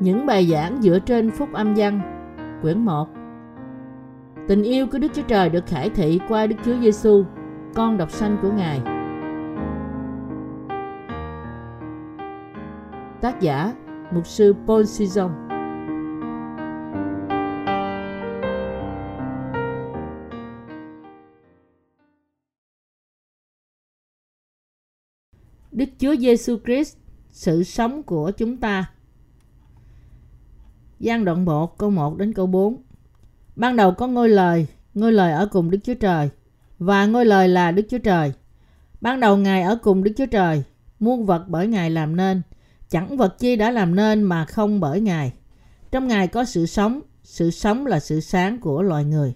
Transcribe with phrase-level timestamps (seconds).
[0.00, 2.00] Những bài giảng dựa trên Phúc Âm Văn,
[2.62, 3.08] quyển 1
[4.48, 7.24] Tình yêu của Đức Chúa Trời được khải thị qua Đức Chúa Giêsu,
[7.74, 8.80] con độc sanh của Ngài.
[13.20, 13.72] Tác giả
[14.12, 15.30] Mục sư Paul Sison
[25.72, 26.96] Đức Chúa Giêsu Christ,
[27.30, 28.90] sự sống của chúng ta.
[31.00, 32.82] Giang đoạn 1 câu 1 đến câu 4.
[33.56, 36.28] Ban đầu có ngôi lời, ngôi lời ở cùng Đức Chúa Trời
[36.78, 38.32] và ngôi lời là Đức Chúa Trời.
[39.00, 40.62] Ban đầu Ngài ở cùng Đức Chúa Trời,
[40.98, 42.42] muôn vật bởi Ngài làm nên,
[42.90, 45.32] chẳng vật chi đã làm nên mà không bởi Ngài.
[45.90, 49.34] Trong Ngài có sự sống, sự sống là sự sáng của loài người.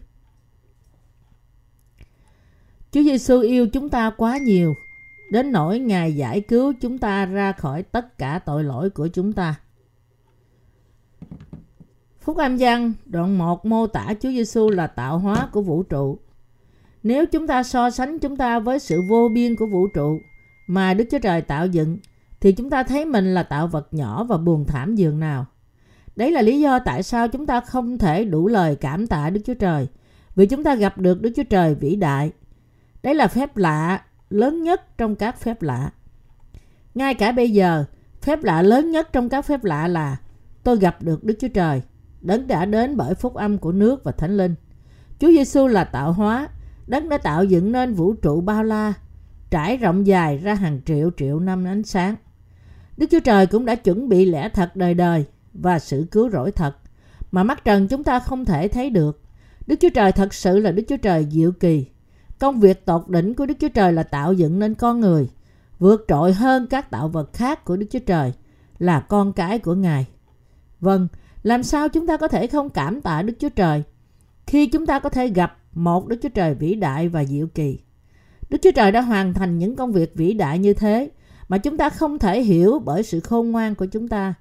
[2.93, 4.75] Chúa Giêsu yêu chúng ta quá nhiều,
[5.33, 9.33] đến nỗi Ngài giải cứu chúng ta ra khỏi tất cả tội lỗi của chúng
[9.33, 9.55] ta.
[12.25, 16.19] Phúc Âm Văn đoạn 1 mô tả Chúa Giêsu là tạo hóa của vũ trụ.
[17.03, 20.19] Nếu chúng ta so sánh chúng ta với sự vô biên của vũ trụ
[20.67, 21.99] mà Đức Chúa Trời tạo dựng,
[22.41, 25.47] thì chúng ta thấy mình là tạo vật nhỏ và buồn thảm dường nào.
[26.17, 29.41] Đấy là lý do tại sao chúng ta không thể đủ lời cảm tạ Đức
[29.45, 29.89] Chúa Trời,
[30.35, 32.33] vì chúng ta gặp được Đức Chúa Trời vĩ đại.
[33.03, 35.91] Đấy là phép lạ lớn nhất trong các phép lạ.
[36.95, 37.85] Ngay cả bây giờ,
[38.23, 40.17] phép lạ lớn nhất trong các phép lạ là
[40.63, 41.83] tôi gặp được Đức Chúa Trời–
[42.25, 44.55] Đấng đã đến bởi phúc âm của nước và thánh linh.
[45.19, 46.49] Chúa Giêsu là tạo hóa,
[46.87, 48.93] Đấng đã tạo dựng nên vũ trụ bao la,
[49.51, 52.15] trải rộng dài ra hàng triệu triệu năm ánh sáng.
[52.97, 56.53] Đức Chúa Trời cũng đã chuẩn bị lẽ thật đời đời và sự cứu rỗi
[56.53, 56.77] thật
[57.31, 59.21] mà mắt trần chúng ta không thể thấy được.
[59.67, 61.87] Đức Chúa Trời thật sự là Đức Chúa Trời diệu kỳ.
[62.39, 65.29] Công việc tột đỉnh của Đức Chúa Trời là tạo dựng nên con người,
[65.79, 68.33] vượt trội hơn các tạo vật khác của Đức Chúa Trời,
[68.79, 70.07] là con cái của Ngài.
[70.81, 71.09] Vâng,
[71.45, 73.83] làm sao chúng ta có thể không cảm tạ Đức Chúa Trời
[74.47, 77.79] khi chúng ta có thể gặp một Đức Chúa Trời vĩ đại và diệu kỳ?
[78.51, 81.11] Đức Chúa Trời đã hoàn thành những công việc vĩ đại như thế
[81.49, 84.35] mà chúng ta không thể hiểu bởi sự khôn ngoan của chúng ta.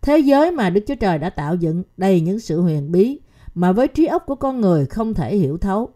[0.00, 3.20] Thế giới mà Đức Chúa Trời đã tạo dựng đầy những sự huyền bí
[3.54, 5.90] mà với trí óc của con người không thể hiểu thấu.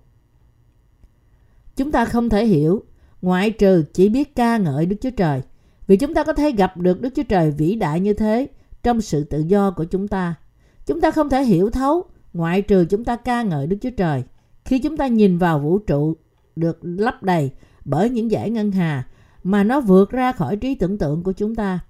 [1.76, 2.82] Chúng ta không thể hiểu,
[3.22, 5.42] ngoại trừ chỉ biết ca ngợi Đức Chúa Trời,
[5.86, 8.46] vì chúng ta có thể gặp được Đức Chúa Trời vĩ đại như thế
[8.82, 10.34] trong sự tự do của chúng ta.
[10.86, 14.22] Chúng ta không thể hiểu thấu, ngoại trừ chúng ta ca ngợi Đức Chúa Trời.
[14.64, 16.16] Khi chúng ta nhìn vào vũ trụ
[16.56, 17.50] được lấp đầy
[17.84, 19.06] bởi những giải ngân hà
[19.42, 21.80] mà nó vượt ra khỏi trí tưởng tượng của chúng ta.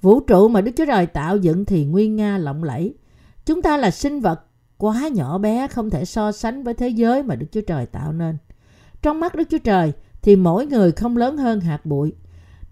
[0.00, 2.94] Vũ trụ mà Đức Chúa Trời tạo dựng thì nguyên nga lộng lẫy.
[3.46, 4.40] Chúng ta là sinh vật
[4.78, 8.12] quá nhỏ bé không thể so sánh với thế giới mà Đức Chúa Trời tạo
[8.12, 8.36] nên.
[9.02, 9.92] Trong mắt Đức Chúa Trời
[10.22, 12.12] thì mỗi người không lớn hơn hạt bụi.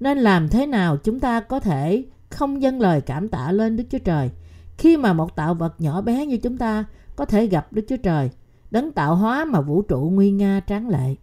[0.00, 3.84] Nên làm thế nào chúng ta có thể không dâng lời cảm tạ lên Đức
[3.90, 4.30] Chúa Trời
[4.78, 6.84] khi mà một tạo vật nhỏ bé như chúng ta
[7.16, 8.30] có thể gặp Đức Chúa Trời,
[8.70, 11.14] đấng tạo hóa mà vũ trụ nguy nga tráng lệ.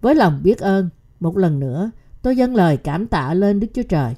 [0.00, 0.88] Với lòng biết ơn,
[1.20, 1.90] một lần nữa
[2.22, 4.14] tôi dâng lời cảm tạ lên Đức Chúa Trời.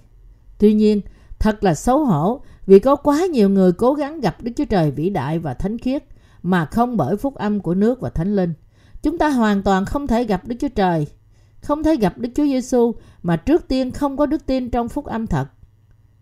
[0.59, 1.01] Tuy nhiên,
[1.39, 4.91] thật là xấu hổ vì có quá nhiều người cố gắng gặp Đức Chúa Trời
[4.91, 6.05] vĩ đại và thánh khiết
[6.43, 8.53] mà không bởi phúc âm của nước và thánh linh.
[9.03, 11.07] Chúng ta hoàn toàn không thể gặp Đức Chúa Trời,
[11.61, 15.05] không thể gặp Đức Chúa Giêsu mà trước tiên không có đức tin trong phúc
[15.05, 15.49] âm thật.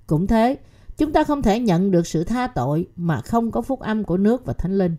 [0.06, 0.59] Cũng thế,
[1.03, 4.17] Chúng ta không thể nhận được sự tha tội mà không có phúc âm của
[4.17, 4.97] nước và thánh linh.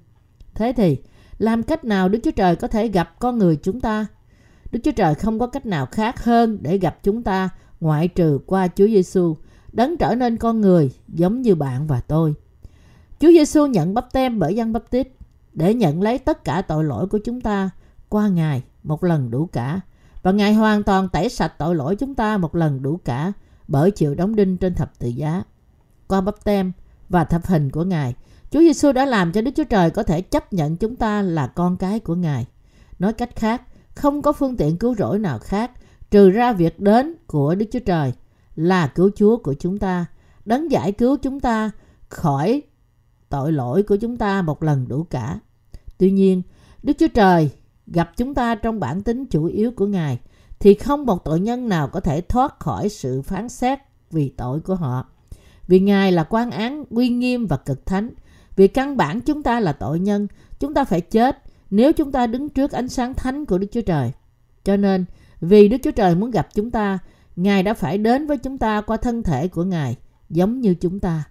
[0.53, 0.97] Thế thì,
[1.37, 4.05] làm cách nào Đức Chúa Trời có thể gặp con người chúng ta?
[4.71, 7.49] Đức Chúa Trời không có cách nào khác hơn để gặp chúng ta
[7.79, 9.37] ngoại trừ qua Chúa Giêsu,
[9.71, 12.33] đấng trở nên con người giống như bạn và tôi.
[13.19, 15.07] Chúa Giêsu nhận bắp tem bởi dân bắp tít
[15.53, 17.69] để nhận lấy tất cả tội lỗi của chúng ta
[18.09, 19.81] qua Ngài một lần đủ cả.
[20.23, 23.33] Và Ngài hoàn toàn tẩy sạch tội lỗi chúng ta một lần đủ cả
[23.67, 25.43] bởi chịu đóng đinh trên thập tự giá
[26.07, 26.71] qua bắp tem
[27.09, 28.15] và thập hình của Ngài.
[28.51, 31.47] Chúa Giêsu đã làm cho Đức Chúa Trời có thể chấp nhận chúng ta là
[31.47, 32.45] con cái của Ngài.
[32.99, 33.61] Nói cách khác,
[33.95, 35.71] không có phương tiện cứu rỗi nào khác
[36.11, 38.13] trừ ra việc đến của Đức Chúa Trời
[38.55, 40.05] là cứu Chúa của chúng ta,
[40.45, 41.71] đấng giải cứu chúng ta
[42.09, 42.61] khỏi
[43.29, 45.39] tội lỗi của chúng ta một lần đủ cả.
[45.97, 46.41] Tuy nhiên,
[46.83, 47.49] Đức Chúa Trời
[47.87, 50.19] gặp chúng ta trong bản tính chủ yếu của Ngài
[50.59, 53.79] thì không một tội nhân nào có thể thoát khỏi sự phán xét
[54.11, 55.05] vì tội của họ.
[55.67, 58.09] Vì Ngài là quan án uy nghiêm và cực thánh.
[58.55, 60.27] Vì căn bản chúng ta là tội nhân,
[60.59, 63.81] chúng ta phải chết nếu chúng ta đứng trước ánh sáng thánh của Đức Chúa
[63.81, 64.11] Trời.
[64.63, 65.05] Cho nên,
[65.41, 66.99] vì Đức Chúa Trời muốn gặp chúng ta,
[67.35, 69.97] Ngài đã phải đến với chúng ta qua thân thể của Ngài,
[70.29, 71.23] giống như chúng ta.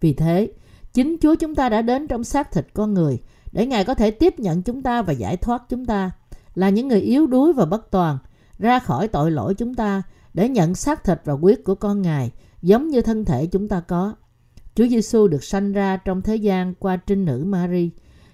[0.00, 0.52] Vì thế,
[0.92, 3.18] chính Chúa chúng ta đã đến trong xác thịt con người,
[3.52, 6.10] để Ngài có thể tiếp nhận chúng ta và giải thoát chúng ta,
[6.54, 8.18] là những người yếu đuối và bất toàn,
[8.58, 10.02] ra khỏi tội lỗi chúng ta,
[10.34, 12.30] để nhận xác thịt và quyết của con Ngài,
[12.62, 14.14] giống như thân thể chúng ta có.
[14.74, 17.90] Chúa Giêsu được sanh ra trong thế gian qua trinh nữ Mary.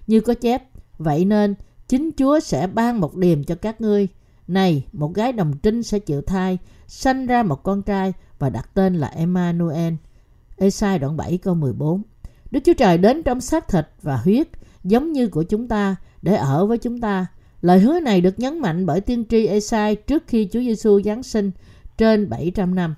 [0.07, 0.63] Như có chép,
[0.97, 1.55] vậy nên
[1.87, 4.07] chính Chúa sẽ ban một điềm cho các ngươi.
[4.47, 6.57] Này, một gái đồng trinh sẽ chịu thai,
[6.87, 9.93] sanh ra một con trai và đặt tên là Emmanuel.
[10.57, 12.01] Esai đoạn 7 câu 14
[12.51, 14.47] Đức Chúa Trời đến trong xác thịt và huyết
[14.83, 17.25] giống như của chúng ta để ở với chúng ta.
[17.61, 21.23] Lời hứa này được nhấn mạnh bởi tiên tri Esai trước khi Chúa Giêsu giáng
[21.23, 21.51] sinh
[21.97, 22.95] trên 700 năm.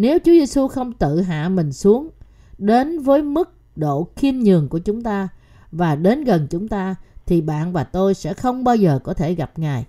[0.00, 2.10] Nếu Chúa Giêsu không tự hạ mình xuống
[2.58, 5.28] đến với mức độ khiêm nhường của chúng ta
[5.72, 6.94] và đến gần chúng ta,
[7.26, 9.86] thì bạn và tôi sẽ không bao giờ có thể gặp Ngài.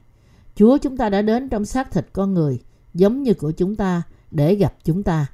[0.56, 2.60] Chúa chúng ta đã đến trong xác thịt con người,
[2.94, 5.28] giống như của chúng ta, để gặp chúng ta.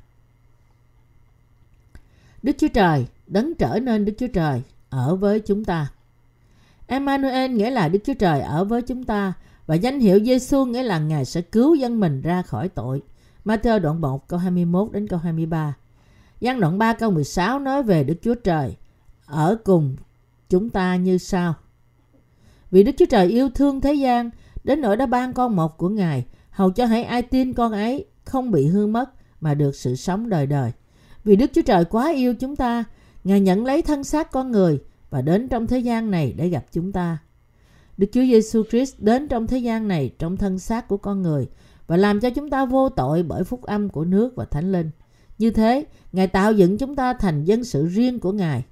[2.43, 5.87] Đức Chúa Trời, đấng trở nên Đức Chúa Trời ở với chúng ta.
[6.87, 9.33] Emmanuel nghĩa là Đức Chúa Trời ở với chúng ta
[9.65, 13.01] và danh hiệu Giêsu nghĩa là Ngài sẽ cứu dân mình ra khỏi tội.
[13.47, 15.77] Matthew đoạn 1 câu 21 đến câu 23.
[16.39, 18.75] Giăng đoạn 3 câu 16 nói về Đức Chúa Trời
[19.25, 19.95] ở cùng
[20.49, 21.53] chúng ta như sau.
[22.71, 24.29] Vì Đức Chúa Trời yêu thương thế gian
[24.63, 28.05] đến nỗi đã ban con một của Ngài hầu cho hãy ai tin con ấy
[28.25, 29.09] không bị hư mất
[29.41, 30.71] mà được sự sống đời đời.
[31.23, 32.83] Vì Đức Chúa Trời quá yêu chúng ta,
[33.23, 34.79] Ngài nhận lấy thân xác con người
[35.09, 37.17] và đến trong thế gian này để gặp chúng ta.
[37.97, 41.47] Đức Chúa Giêsu Christ đến trong thế gian này trong thân xác của con người
[41.87, 44.89] và làm cho chúng ta vô tội bởi phúc âm của nước và thánh linh.
[45.37, 48.63] Như thế, Ngài tạo dựng chúng ta thành dân sự riêng của Ngài.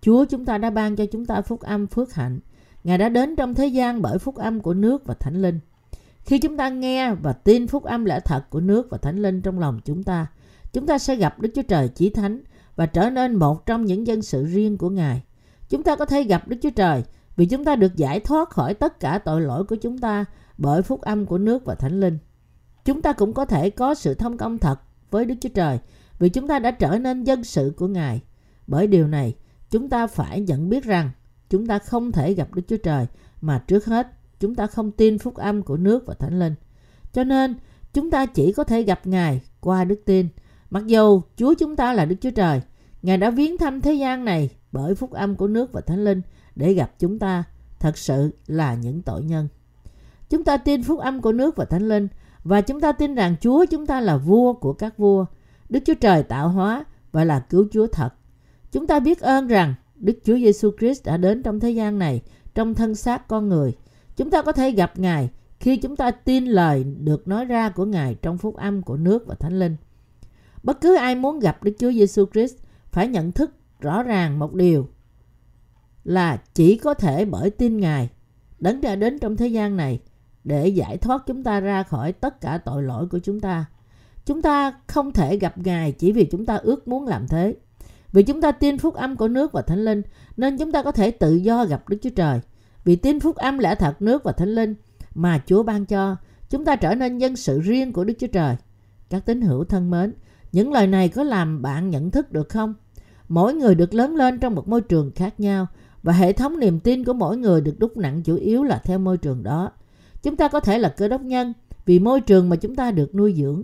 [0.00, 2.40] Chúa chúng ta đã ban cho chúng ta phúc âm phước hạnh.
[2.84, 5.60] Ngài đã đến trong thế gian bởi phúc âm của nước và thánh linh.
[6.20, 9.42] Khi chúng ta nghe và tin phúc âm lẽ thật của nước và thánh linh
[9.42, 10.26] trong lòng chúng ta,
[10.72, 12.42] chúng ta sẽ gặp Đức Chúa Trời Chí Thánh
[12.76, 15.22] và trở nên một trong những dân sự riêng của Ngài.
[15.68, 17.02] Chúng ta có thể gặp Đức Chúa Trời
[17.36, 20.24] vì chúng ta được giải thoát khỏi tất cả tội lỗi của chúng ta
[20.58, 22.18] bởi phúc âm của nước và thánh linh.
[22.84, 25.78] Chúng ta cũng có thể có sự thông công thật với Đức Chúa Trời
[26.18, 28.22] vì chúng ta đã trở nên dân sự của Ngài.
[28.66, 29.34] Bởi điều này,
[29.70, 31.10] chúng ta phải nhận biết rằng
[31.50, 33.06] chúng ta không thể gặp Đức Chúa Trời
[33.40, 34.08] mà trước hết
[34.40, 36.54] chúng ta không tin phúc âm của nước và thánh linh.
[37.12, 37.54] Cho nên,
[37.92, 40.28] chúng ta chỉ có thể gặp Ngài qua đức tin.
[40.70, 42.60] Mặc dù Chúa chúng ta là Đức Chúa Trời,
[43.02, 46.22] Ngài đã viếng thăm thế gian này bởi phúc âm của nước và thánh linh
[46.56, 47.44] để gặp chúng ta
[47.80, 49.48] thật sự là những tội nhân.
[50.30, 52.08] Chúng ta tin phúc âm của nước và thánh linh
[52.44, 55.26] và chúng ta tin rằng Chúa chúng ta là vua của các vua,
[55.68, 58.14] Đức Chúa Trời tạo hóa và là cứu Chúa thật.
[58.72, 62.22] Chúng ta biết ơn rằng Đức Chúa Giêsu Christ đã đến trong thế gian này
[62.54, 63.72] trong thân xác con người.
[64.16, 65.30] Chúng ta có thể gặp Ngài
[65.60, 69.26] khi chúng ta tin lời được nói ra của Ngài trong phúc âm của nước
[69.26, 69.76] và thánh linh.
[70.62, 72.54] Bất cứ ai muốn gặp Đức Chúa Giêsu Christ
[72.92, 73.50] phải nhận thức
[73.80, 74.88] rõ ràng một điều
[76.04, 78.10] là chỉ có thể bởi tin Ngài
[78.58, 80.00] đấng đã đến trong thế gian này
[80.44, 83.64] để giải thoát chúng ta ra khỏi tất cả tội lỗi của chúng ta.
[84.26, 87.56] Chúng ta không thể gặp Ngài chỉ vì chúng ta ước muốn làm thế.
[88.12, 90.02] Vì chúng ta tin phúc âm của nước và thánh linh
[90.36, 92.40] nên chúng ta có thể tự do gặp Đức Chúa Trời.
[92.84, 94.74] Vì tin phúc âm lẽ thật nước và thánh linh
[95.14, 96.16] mà Chúa ban cho,
[96.50, 98.56] chúng ta trở nên nhân sự riêng của Đức Chúa Trời.
[99.10, 100.14] Các tín hữu thân mến,
[100.52, 102.74] những lời này có làm bạn nhận thức được không?
[103.28, 105.66] Mỗi người được lớn lên trong một môi trường khác nhau
[106.02, 108.98] và hệ thống niềm tin của mỗi người được đúc nặng chủ yếu là theo
[108.98, 109.70] môi trường đó.
[110.24, 111.52] Chúng ta có thể là cơ đốc nhân
[111.86, 113.62] vì môi trường mà chúng ta được nuôi dưỡng.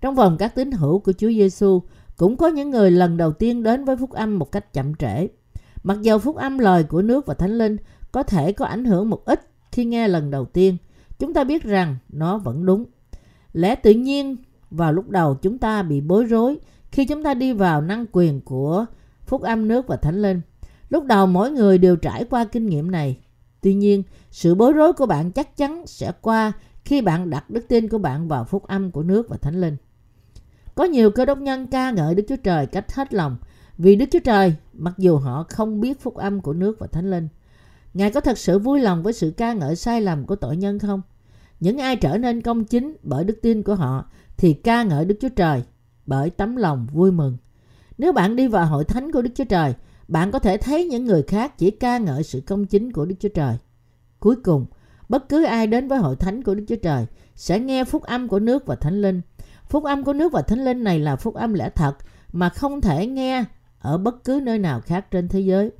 [0.00, 1.82] Trong vòng các tín hữu của Chúa Giêsu
[2.16, 5.28] cũng có những người lần đầu tiên đến với phúc âm một cách chậm trễ.
[5.82, 7.76] Mặc dầu phúc âm lời của nước và thánh linh
[8.12, 9.40] có thể có ảnh hưởng một ít
[9.72, 10.76] khi nghe lần đầu tiên,
[11.18, 12.84] chúng ta biết rằng nó vẫn đúng.
[13.52, 14.36] Lẽ tự nhiên
[14.70, 16.56] vào lúc đầu chúng ta bị bối rối
[16.90, 18.86] khi chúng ta đi vào năng quyền của
[19.26, 20.40] phúc âm nước và thánh linh.
[20.88, 23.18] Lúc đầu mỗi người đều trải qua kinh nghiệm này.
[23.62, 26.52] Tuy nhiên, sự bối rối của bạn chắc chắn sẽ qua
[26.84, 29.76] khi bạn đặt đức tin của bạn vào phúc âm của nước và thánh linh.
[30.74, 33.36] Có nhiều cơ đốc nhân ca ngợi Đức Chúa Trời cách hết lòng
[33.78, 37.10] vì Đức Chúa Trời, mặc dù họ không biết phúc âm của nước và thánh
[37.10, 37.28] linh.
[37.94, 40.78] Ngài có thật sự vui lòng với sự ca ngợi sai lầm của tội nhân
[40.78, 41.02] không?
[41.60, 45.14] Những ai trở nên công chính bởi đức tin của họ thì ca ngợi Đức
[45.20, 45.62] Chúa Trời
[46.06, 47.36] bởi tấm lòng vui mừng.
[47.98, 49.74] Nếu bạn đi vào hội thánh của Đức Chúa Trời,
[50.12, 53.14] bạn có thể thấy những người khác chỉ ca ngợi sự công chính của Đức
[53.20, 53.56] Chúa Trời.
[54.20, 54.66] Cuối cùng,
[55.08, 58.28] bất cứ ai đến với hội thánh của Đức Chúa Trời sẽ nghe phúc âm
[58.28, 59.20] của nước và thánh linh.
[59.68, 61.96] Phúc âm của nước và thánh linh này là phúc âm lẽ thật
[62.32, 63.44] mà không thể nghe
[63.78, 65.70] ở bất cứ nơi nào khác trên thế giới.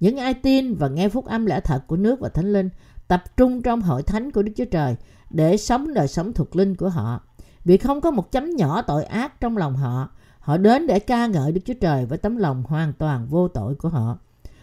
[0.00, 2.68] Những ai tin và nghe phúc âm lẽ thật của nước và thánh linh
[3.08, 4.96] tập trung trong hội thánh của Đức Chúa Trời
[5.30, 7.20] để sống đời sống thuộc linh của họ.
[7.64, 10.08] Vì không có một chấm nhỏ tội ác trong lòng họ,
[10.38, 13.74] họ đến để ca ngợi Đức Chúa Trời với tấm lòng hoàn toàn vô tội
[13.74, 14.18] của họ.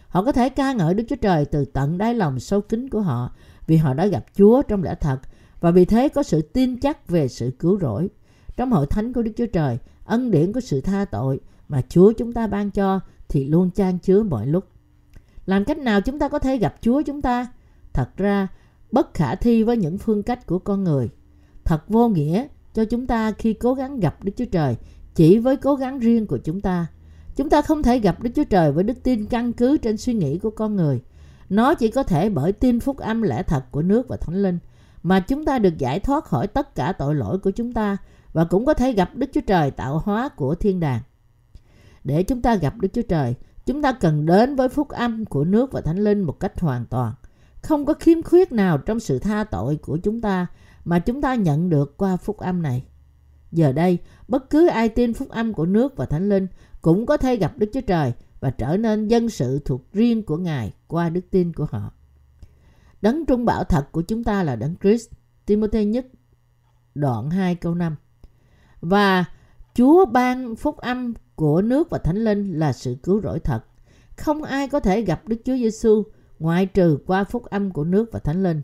[0.08, 3.02] Họ có thể ca ngợi Đức Chúa Trời từ tận đáy lòng sâu kín của
[3.02, 3.32] họ
[3.68, 5.20] vì họ đã gặp Chúa trong lẽ thật
[5.60, 8.10] và vì thế có sự tin chắc về sự cứu rỗi.
[8.58, 12.12] Trong hội thánh của Đức Chúa Trời, ân điển của sự tha tội mà Chúa
[12.12, 14.66] chúng ta ban cho thì luôn chan chứa mọi lúc.
[15.46, 17.48] Làm cách nào chúng ta có thể gặp Chúa chúng ta?
[17.94, 18.48] Thật ra,
[18.92, 21.10] bất khả thi với những phương cách của con người.
[21.64, 24.76] Thật vô nghĩa cho chúng ta khi cố gắng gặp Đức Chúa Trời
[25.16, 26.88] chỉ với cố gắng riêng của chúng ta.
[27.36, 30.14] Chúng ta không thể gặp Đức Chúa Trời với đức tin căn cứ trên suy
[30.14, 31.02] nghĩ của con người.
[31.50, 34.60] Nó chỉ có thể bởi tin phúc âm lẽ thật của nước và thánh linh
[35.04, 37.98] mà chúng ta được giải thoát khỏi tất cả tội lỗi của chúng ta
[38.34, 41.02] và cũng có thể gặp Đức Chúa Trời tạo hóa của thiên đàng.
[42.04, 45.44] Để chúng ta gặp Đức Chúa Trời, chúng ta cần đến với phúc âm của
[45.44, 47.14] nước và thánh linh một cách hoàn toàn.
[47.62, 50.48] Không có khiếm khuyết nào trong sự tha tội của chúng ta
[50.86, 52.84] mà chúng ta nhận được qua phúc âm này.
[53.56, 53.98] Giờ đây,
[54.28, 56.48] bất cứ ai tin phúc âm của nước và thánh linh
[56.82, 60.38] cũng có thể gặp Đức Chúa Trời và trở nên dân sự thuộc riêng của
[60.38, 61.92] Ngài qua đức tin của họ.
[63.02, 65.10] Đấng trung bảo thật của chúng ta là Đấng Christ.
[65.46, 66.06] Timothy nhất
[66.96, 67.96] đoạn 2 câu 5.
[68.82, 69.26] Và
[69.76, 73.64] Chúa ban phúc âm của nước và thánh linh là sự cứu rỗi thật.
[74.18, 76.04] Không ai có thể gặp Đức Chúa Giêsu
[76.40, 78.62] ngoại trừ qua phúc âm của nước và thánh linh.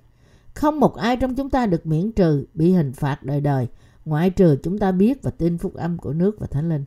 [0.53, 3.67] Không một ai trong chúng ta được miễn trừ bị hình phạt đời đời
[4.05, 6.85] ngoại trừ chúng ta biết và tin phúc âm của nước và thánh linh.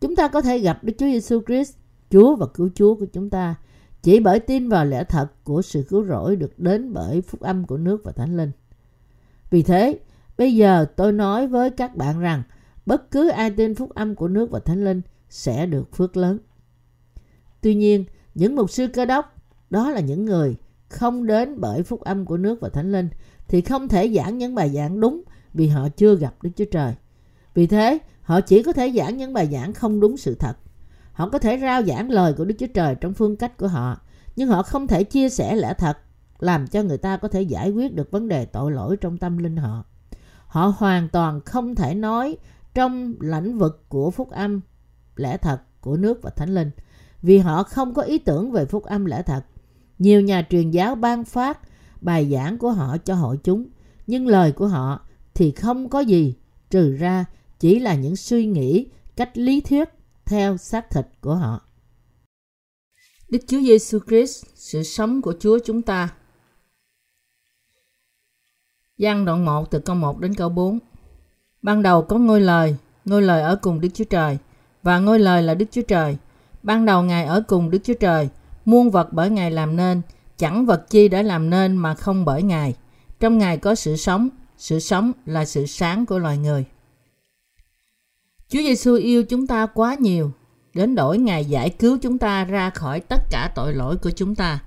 [0.00, 1.74] Chúng ta có thể gặp Đức Chúa Giêsu Christ,
[2.10, 3.54] Chúa và cứu Chúa của chúng ta
[4.02, 7.66] chỉ bởi tin vào lẽ thật của sự cứu rỗi được đến bởi phúc âm
[7.66, 8.50] của nước và thánh linh.
[9.50, 9.98] Vì thế,
[10.38, 12.42] bây giờ tôi nói với các bạn rằng
[12.86, 16.38] bất cứ ai tin phúc âm của nước và thánh linh sẽ được phước lớn.
[17.60, 19.34] Tuy nhiên, những mục sư cơ đốc,
[19.70, 20.56] đó là những người
[20.88, 23.08] không đến bởi phúc âm của nước và thánh linh
[23.48, 25.22] thì không thể giảng những bài giảng đúng
[25.56, 26.94] vì họ chưa gặp Đức Chúa Trời.
[27.54, 30.56] Vì thế, họ chỉ có thể giảng những bài giảng không đúng sự thật.
[31.12, 34.00] Họ có thể rao giảng lời của Đức Chúa Trời trong phương cách của họ,
[34.36, 35.98] nhưng họ không thể chia sẻ lẽ thật
[36.38, 39.38] làm cho người ta có thể giải quyết được vấn đề tội lỗi trong tâm
[39.38, 39.84] linh họ.
[40.46, 42.36] Họ hoàn toàn không thể nói
[42.74, 44.60] trong lãnh vực của phúc âm
[45.16, 46.70] lẽ thật của nước và thánh linh
[47.22, 49.44] vì họ không có ý tưởng về phúc âm lẽ thật.
[49.98, 51.58] Nhiều nhà truyền giáo ban phát
[52.00, 53.66] bài giảng của họ cho hội chúng,
[54.06, 55.05] nhưng lời của họ
[55.36, 56.34] thì không có gì
[56.70, 57.24] trừ ra
[57.58, 59.88] chỉ là những suy nghĩ cách lý thuyết
[60.24, 61.60] theo xác thịt của họ.
[63.28, 66.08] Đức Chúa Giêsu Christ, sự sống của Chúa chúng ta.
[68.98, 70.78] Giăng đoạn 1 từ câu 1 đến câu 4.
[71.62, 74.38] Ban đầu có ngôi lời, ngôi lời ở cùng Đức Chúa Trời,
[74.82, 76.16] và ngôi lời là Đức Chúa Trời.
[76.62, 78.28] Ban đầu Ngài ở cùng Đức Chúa Trời,
[78.64, 80.02] muôn vật bởi Ngài làm nên,
[80.38, 82.74] chẳng vật chi đã làm nên mà không bởi Ngài.
[83.20, 84.28] Trong Ngài có sự sống,
[84.58, 86.64] sự sống là sự sáng của loài người.
[88.48, 90.30] Chúa Giêsu yêu chúng ta quá nhiều,
[90.74, 94.34] đến đổi Ngài giải cứu chúng ta ra khỏi tất cả tội lỗi của chúng
[94.34, 94.58] ta.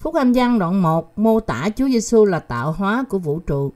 [0.00, 3.72] Phúc Âm Giăng đoạn 1 mô tả Chúa Giêsu là tạo hóa của vũ trụ.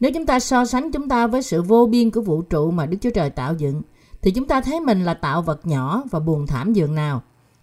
[0.00, 2.86] Nếu chúng ta so sánh chúng ta với sự vô biên của vũ trụ mà
[2.86, 3.82] Đức Chúa Trời tạo dựng,
[4.22, 7.22] thì chúng ta thấy mình là tạo vật nhỏ và buồn thảm dường nào.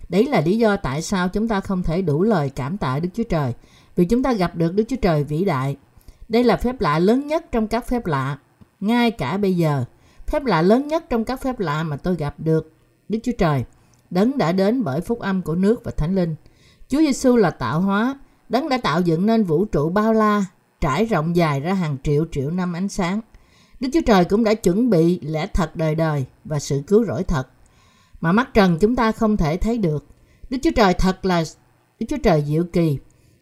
[0.10, 3.10] Đấy là lý do tại sao chúng ta không thể đủ lời cảm tạ Đức
[3.14, 3.54] Chúa Trời,
[3.96, 5.78] vì chúng ta gặp được Đức Chúa Trời vĩ đại.
[6.30, 8.38] Đây là phép lạ lớn nhất trong các phép lạ,
[8.80, 9.84] ngay cả bây giờ.
[10.28, 12.74] Phép lạ lớn nhất trong các phép lạ mà tôi gặp được
[13.10, 13.64] Đức Chúa Trời,
[14.10, 16.36] đấng đã đến bởi phúc âm của nước và thánh linh.
[16.88, 18.20] Chúa Giêsu là tạo hóa,
[18.50, 20.46] đấng đã tạo dựng nên vũ trụ bao la,
[20.82, 23.22] trải rộng dài ra hàng triệu triệu năm ánh sáng.
[23.80, 27.24] Đức Chúa Trời cũng đã chuẩn bị lẽ thật đời đời và sự cứu rỗi
[27.24, 27.48] thật
[28.22, 30.06] mà mắt trần chúng ta không thể thấy được.
[30.50, 31.44] Đức Chúa Trời thật là
[32.00, 32.98] Đức Chúa Trời diệu kỳ.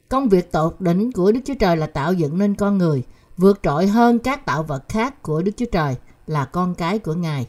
[0.10, 3.04] Công việc tột đỉnh của Đức Chúa Trời là tạo dựng nên con người,
[3.38, 5.96] vượt trội hơn các tạo vật khác của Đức Chúa Trời
[6.28, 7.48] là con cái của Ngài.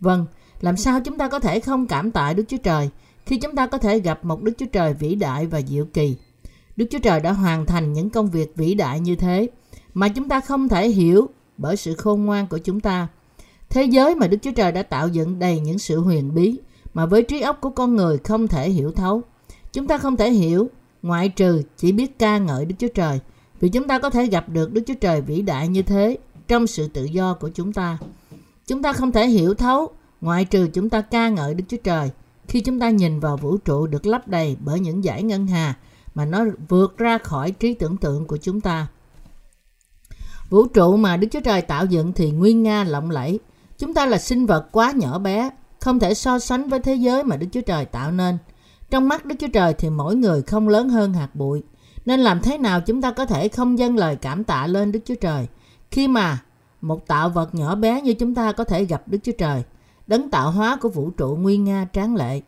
[0.00, 0.26] Vâng,
[0.60, 2.90] làm sao chúng ta có thể không cảm tạ Đức Chúa Trời
[3.26, 6.16] khi chúng ta có thể gặp một Đức Chúa Trời vĩ đại và diệu kỳ?
[6.76, 9.48] Đức Chúa Trời đã hoàn thành những công việc vĩ đại như thế
[9.94, 13.08] mà chúng ta không thể hiểu bởi sự khôn ngoan của chúng ta.
[13.68, 16.58] Thế giới mà Đức Chúa Trời đã tạo dựng đầy những sự huyền bí
[16.94, 19.22] mà với trí óc của con người không thể hiểu thấu.
[19.72, 20.70] Chúng ta không thể hiểu
[21.06, 23.20] ngoại trừ chỉ biết ca ngợi Đức Chúa Trời
[23.60, 26.66] vì chúng ta có thể gặp được Đức Chúa Trời vĩ đại như thế trong
[26.66, 27.98] sự tự do của chúng ta.
[28.66, 29.88] Chúng ta không thể hiểu thấu
[30.20, 32.10] ngoại trừ chúng ta ca ngợi Đức Chúa Trời
[32.48, 35.74] khi chúng ta nhìn vào vũ trụ được lấp đầy bởi những giải ngân hà
[36.14, 38.86] mà nó vượt ra khỏi trí tưởng tượng của chúng ta.
[40.50, 43.38] Vũ trụ mà Đức Chúa Trời tạo dựng thì nguyên nga lộng lẫy.
[43.78, 47.24] Chúng ta là sinh vật quá nhỏ bé, không thể so sánh với thế giới
[47.24, 48.38] mà Đức Chúa Trời tạo nên.
[48.90, 51.62] Trong mắt Đức Chúa Trời thì mỗi người không lớn hơn hạt bụi.
[52.06, 55.00] Nên làm thế nào chúng ta có thể không dâng lời cảm tạ lên Đức
[55.04, 55.46] Chúa Trời
[55.90, 56.42] khi mà
[56.80, 59.62] một tạo vật nhỏ bé như chúng ta có thể gặp Đức Chúa Trời,
[60.06, 62.40] đấng tạo hóa của vũ trụ nguyên nga tráng lệ.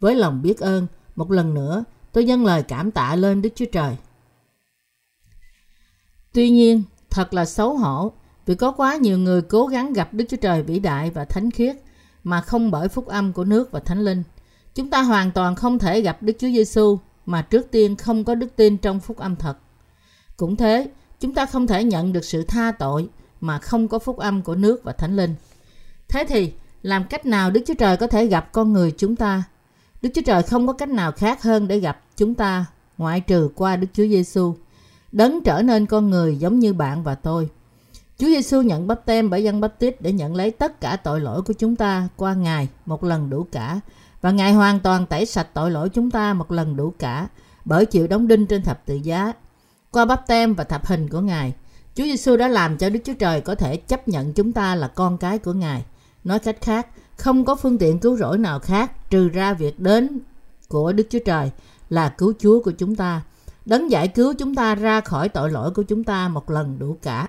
[0.00, 0.86] Với lòng biết ơn,
[1.16, 3.96] một lần nữa tôi dâng lời cảm tạ lên Đức Chúa Trời.
[6.32, 8.12] Tuy nhiên, thật là xấu hổ
[8.46, 11.50] vì có quá nhiều người cố gắng gặp Đức Chúa Trời vĩ đại và thánh
[11.50, 11.76] khiết
[12.24, 14.22] mà không bởi phúc âm của nước và thánh linh
[14.74, 18.34] chúng ta hoàn toàn không thể gặp Đức Chúa Giêsu mà trước tiên không có
[18.34, 19.58] đức tin trong phúc âm thật.
[20.36, 20.90] Cũng thế,
[21.20, 23.08] chúng ta không thể nhận được sự tha tội
[23.40, 25.34] mà không có phúc âm của nước và thánh linh.
[26.08, 26.52] Thế thì,
[26.82, 29.42] làm cách nào Đức Chúa Trời có thể gặp con người chúng ta?
[30.02, 32.66] Đức Chúa Trời không có cách nào khác hơn để gặp chúng ta
[32.98, 34.54] ngoại trừ qua Đức Chúa Giêsu.
[35.12, 37.48] Đấng trở nên con người giống như bạn và tôi.
[38.18, 41.20] Chúa Giêsu nhận bắp tem bởi dân bắp tít để nhận lấy tất cả tội
[41.20, 43.80] lỗi của chúng ta qua Ngài một lần đủ cả
[44.24, 47.28] và Ngài hoàn toàn tẩy sạch tội lỗi chúng ta một lần đủ cả
[47.64, 49.32] bởi chịu đóng đinh trên thập tự giá.
[49.90, 51.52] Qua bắp tem và thập hình của Ngài,
[51.94, 54.88] Chúa Giêsu đã làm cho Đức Chúa Trời có thể chấp nhận chúng ta là
[54.88, 55.84] con cái của Ngài.
[56.24, 60.20] Nói cách khác, không có phương tiện cứu rỗi nào khác trừ ra việc đến
[60.68, 61.50] của Đức Chúa Trời
[61.88, 63.22] là cứu Chúa của chúng ta.
[63.64, 66.96] Đấng giải cứu chúng ta ra khỏi tội lỗi của chúng ta một lần đủ
[67.02, 67.28] cả.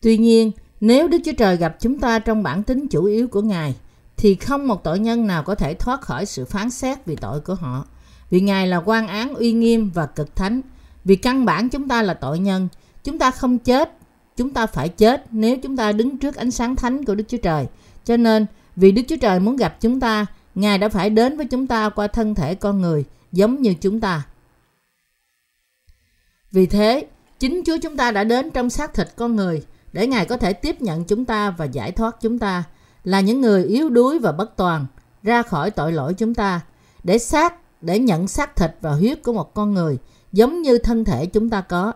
[0.00, 3.42] Tuy nhiên, nếu Đức Chúa Trời gặp chúng ta trong bản tính chủ yếu của
[3.42, 3.74] Ngài,
[4.18, 7.40] thì không một tội nhân nào có thể thoát khỏi sự phán xét vì tội
[7.40, 7.86] của họ.
[8.30, 10.60] Vì Ngài là quan án uy nghiêm và cực thánh.
[11.04, 12.68] Vì căn bản chúng ta là tội nhân,
[13.04, 13.92] chúng ta không chết,
[14.36, 17.36] chúng ta phải chết nếu chúng ta đứng trước ánh sáng thánh của Đức Chúa
[17.36, 17.66] Trời.
[18.04, 18.46] Cho nên,
[18.76, 21.88] vì Đức Chúa Trời muốn gặp chúng ta, Ngài đã phải đến với chúng ta
[21.88, 24.22] qua thân thể con người, giống như chúng ta.
[26.52, 27.06] Vì thế,
[27.38, 30.52] chính Chúa chúng ta đã đến trong xác thịt con người để Ngài có thể
[30.52, 32.64] tiếp nhận chúng ta và giải thoát chúng ta
[33.08, 34.86] là những người yếu đuối và bất toàn
[35.22, 36.60] ra khỏi tội lỗi chúng ta
[37.04, 39.98] để xác để nhận xác thịt và huyết của một con người
[40.32, 41.92] giống như thân thể chúng ta có.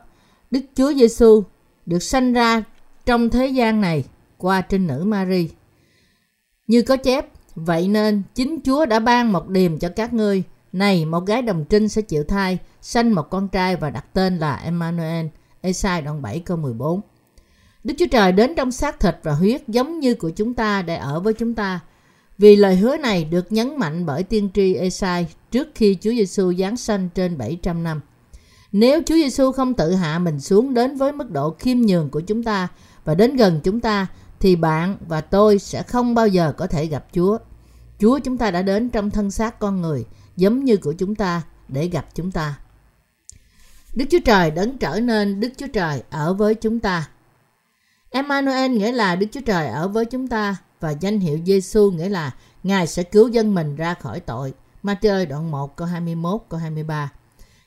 [0.51, 1.43] Đức Chúa Giêsu
[1.87, 2.65] được sanh ra
[3.07, 4.05] trong thế gian này
[4.39, 5.51] qua trinh nữ Mary.
[6.67, 10.43] Như có chép, vậy nên chính Chúa đã ban một điềm cho các ngươi.
[10.73, 14.39] Này, một gái đồng trinh sẽ chịu thai, sanh một con trai và đặt tên
[14.39, 15.27] là Emmanuel.
[15.61, 17.01] Esai đoạn 7 câu 14
[17.85, 20.97] Đức Chúa Trời đến trong xác thịt và huyết giống như của chúng ta để
[20.97, 21.81] ở với chúng ta.
[22.39, 26.53] Vì lời hứa này được nhấn mạnh bởi tiên tri Esai trước khi Chúa Giêsu
[26.55, 28.01] giáng sanh trên 700 năm.
[28.73, 32.21] Nếu Chúa Giêsu không tự hạ mình xuống đến với mức độ khiêm nhường của
[32.21, 32.69] chúng ta
[33.05, 34.07] và đến gần chúng ta,
[34.41, 37.39] thì bạn và tôi sẽ không bao giờ có thể gặp Chúa.
[37.99, 40.05] Chúa chúng ta đã đến trong thân xác con người,
[40.37, 42.55] giống như của chúng ta, để gặp chúng ta.
[43.95, 47.09] Đức Chúa Trời đấng trở nên Đức Chúa Trời ở với chúng ta.
[48.13, 52.09] Emmanuel nghĩa là Đức Chúa Trời ở với chúng ta và danh hiệu Giêsu nghĩa
[52.09, 52.31] là
[52.63, 54.53] Ngài sẽ cứu dân mình ra khỏi tội.
[54.83, 57.13] Matthew đoạn 1 câu 21 câu 23.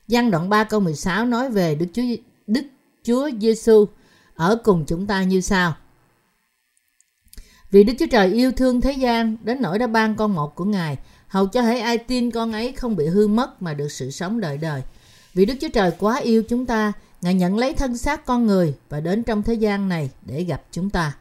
[0.07, 2.01] Giăng đoạn 3 câu 16 nói về Đức Chúa
[2.47, 2.61] Đức
[3.03, 3.85] Chúa Giêsu
[4.35, 5.73] ở cùng chúng ta như sau.
[7.71, 10.65] Vì Đức Chúa Trời yêu thương thế gian đến nỗi đã ban con một của
[10.65, 14.11] Ngài, hầu cho hãy ai tin con ấy không bị hư mất mà được sự
[14.11, 14.81] sống đời đời.
[15.33, 16.93] Vì Đức Chúa Trời quá yêu chúng ta
[17.25, 20.61] Ngài nhận lấy thân xác con người và đến trong thế gian này để gặp
[20.71, 21.15] chúng ta.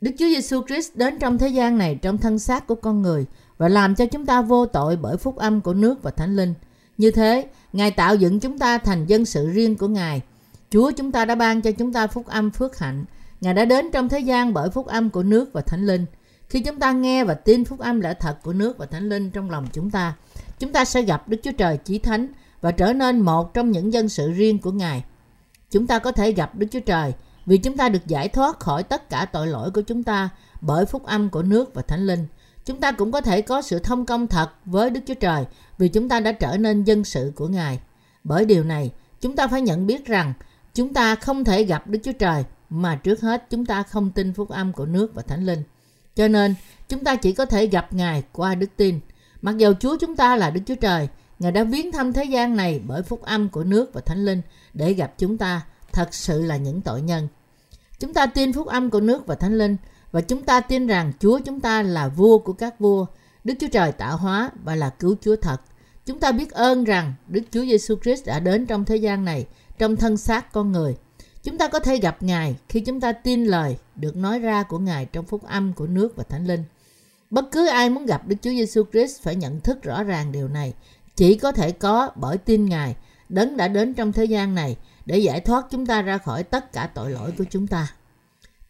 [0.00, 3.26] Đức Chúa Giêsu Christ đến trong thế gian này trong thân xác của con người
[3.58, 6.54] và làm cho chúng ta vô tội bởi phúc âm của nước và thánh linh.
[6.98, 10.22] Như thế, Ngài tạo dựng chúng ta thành dân sự riêng của Ngài.
[10.70, 13.04] Chúa chúng ta đã ban cho chúng ta phúc âm phước hạnh.
[13.40, 16.06] Ngài đã đến trong thế gian bởi phúc âm của nước và thánh linh.
[16.48, 19.30] Khi chúng ta nghe và tin phúc âm lẽ thật của nước và thánh linh
[19.30, 20.14] trong lòng chúng ta,
[20.58, 22.28] chúng ta sẽ gặp Đức Chúa Trời Chí Thánh
[22.60, 25.04] và trở nên một trong những dân sự riêng của Ngài.
[25.70, 27.12] Chúng ta có thể gặp Đức Chúa Trời
[27.46, 30.28] vì chúng ta được giải thoát khỏi tất cả tội lỗi của chúng ta
[30.60, 32.26] bởi phúc âm của nước và thánh linh.
[32.64, 35.44] Chúng ta cũng có thể có sự thông công thật với Đức Chúa Trời
[35.78, 37.80] vì chúng ta đã trở nên dân sự của Ngài.
[38.24, 38.90] Bởi điều này,
[39.20, 40.32] chúng ta phải nhận biết rằng
[40.74, 44.32] chúng ta không thể gặp Đức Chúa Trời mà trước hết chúng ta không tin
[44.32, 45.62] phúc âm của nước và thánh linh.
[46.14, 46.54] Cho nên,
[46.88, 49.00] chúng ta chỉ có thể gặp Ngài qua đức tin.
[49.42, 51.08] Mặc dầu Chúa chúng ta là Đức Chúa Trời,
[51.38, 54.42] Ngài đã viếng thăm thế gian này bởi phúc âm của nước và thánh linh
[54.74, 57.28] để gặp chúng ta thật sự là những tội nhân.
[57.98, 59.76] Chúng ta tin phúc âm của nước và thánh linh
[60.12, 63.06] và chúng ta tin rằng Chúa chúng ta là vua của các vua,
[63.44, 65.60] Đức Chúa Trời tạo hóa và là cứu Chúa thật.
[66.06, 69.46] Chúng ta biết ơn rằng Đức Chúa Giêsu Christ đã đến trong thế gian này
[69.78, 70.96] trong thân xác con người.
[71.42, 74.78] Chúng ta có thể gặp Ngài khi chúng ta tin lời được nói ra của
[74.78, 76.64] Ngài trong phúc âm của nước và thánh linh.
[77.30, 80.48] Bất cứ ai muốn gặp Đức Chúa Giêsu Christ phải nhận thức rõ ràng điều
[80.48, 80.74] này
[81.18, 82.96] chỉ có thể có bởi tin Ngài
[83.28, 84.76] đấng đã đến trong thế gian này
[85.06, 87.92] để giải thoát chúng ta ra khỏi tất cả tội lỗi của chúng ta.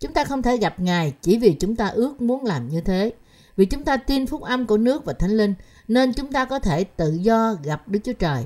[0.00, 3.12] Chúng ta không thể gặp Ngài chỉ vì chúng ta ước muốn làm như thế.
[3.56, 5.54] Vì chúng ta tin phúc âm của nước và thánh linh
[5.88, 8.44] nên chúng ta có thể tự do gặp Đức Chúa Trời.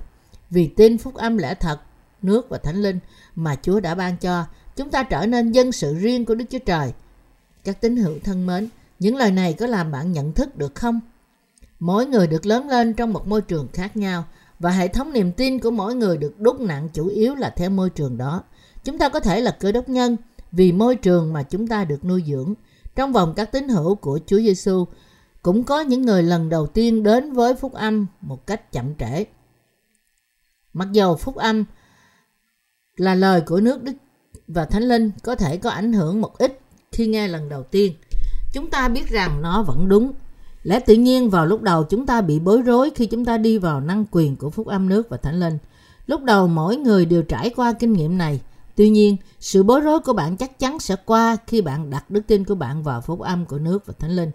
[0.51, 1.81] Vì tin phúc âm lẽ thật,
[2.23, 2.99] nước và thánh linh
[3.35, 4.45] mà Chúa đã ban cho,
[4.77, 6.93] chúng ta trở nên dân sự riêng của Đức Chúa Trời.
[7.65, 11.01] Các tín hữu thân mến, những lời này có làm bạn nhận thức được không?
[11.85, 14.25] Mỗi người được lớn lên trong một môi trường khác nhau
[14.59, 17.71] và hệ thống niềm tin của mỗi người được đúc nặng chủ yếu là theo
[17.71, 18.43] môi trường đó.
[18.85, 20.17] Chúng ta có thể là cơ đốc nhân
[20.53, 22.55] vì môi trường mà chúng ta được nuôi dưỡng.
[22.95, 24.87] Trong vòng các tín hữu của Chúa Giêsu,
[25.43, 29.25] cũng có những người lần đầu tiên đến với phúc âm một cách chậm trễ.
[30.73, 31.65] Mặc dù phúc âm
[32.97, 33.95] là lời của nước Đức
[34.49, 36.61] và Thánh Linh có thể có ảnh hưởng một ít
[36.93, 37.95] khi nghe lần đầu tiên,
[38.53, 40.13] chúng ta biết rằng nó vẫn đúng.
[40.63, 43.59] Lẽ tự nhiên vào lúc đầu chúng ta bị bối rối khi chúng ta đi
[43.59, 45.59] vào năng quyền của phúc âm nước và Thánh Linh.
[46.07, 48.41] Lúc đầu mỗi người đều trải qua kinh nghiệm này.
[48.77, 52.23] Tuy nhiên, sự bối rối của bạn chắc chắn sẽ qua khi bạn đặt đức
[52.27, 54.31] tin của bạn vào phúc âm của nước và Thánh Linh.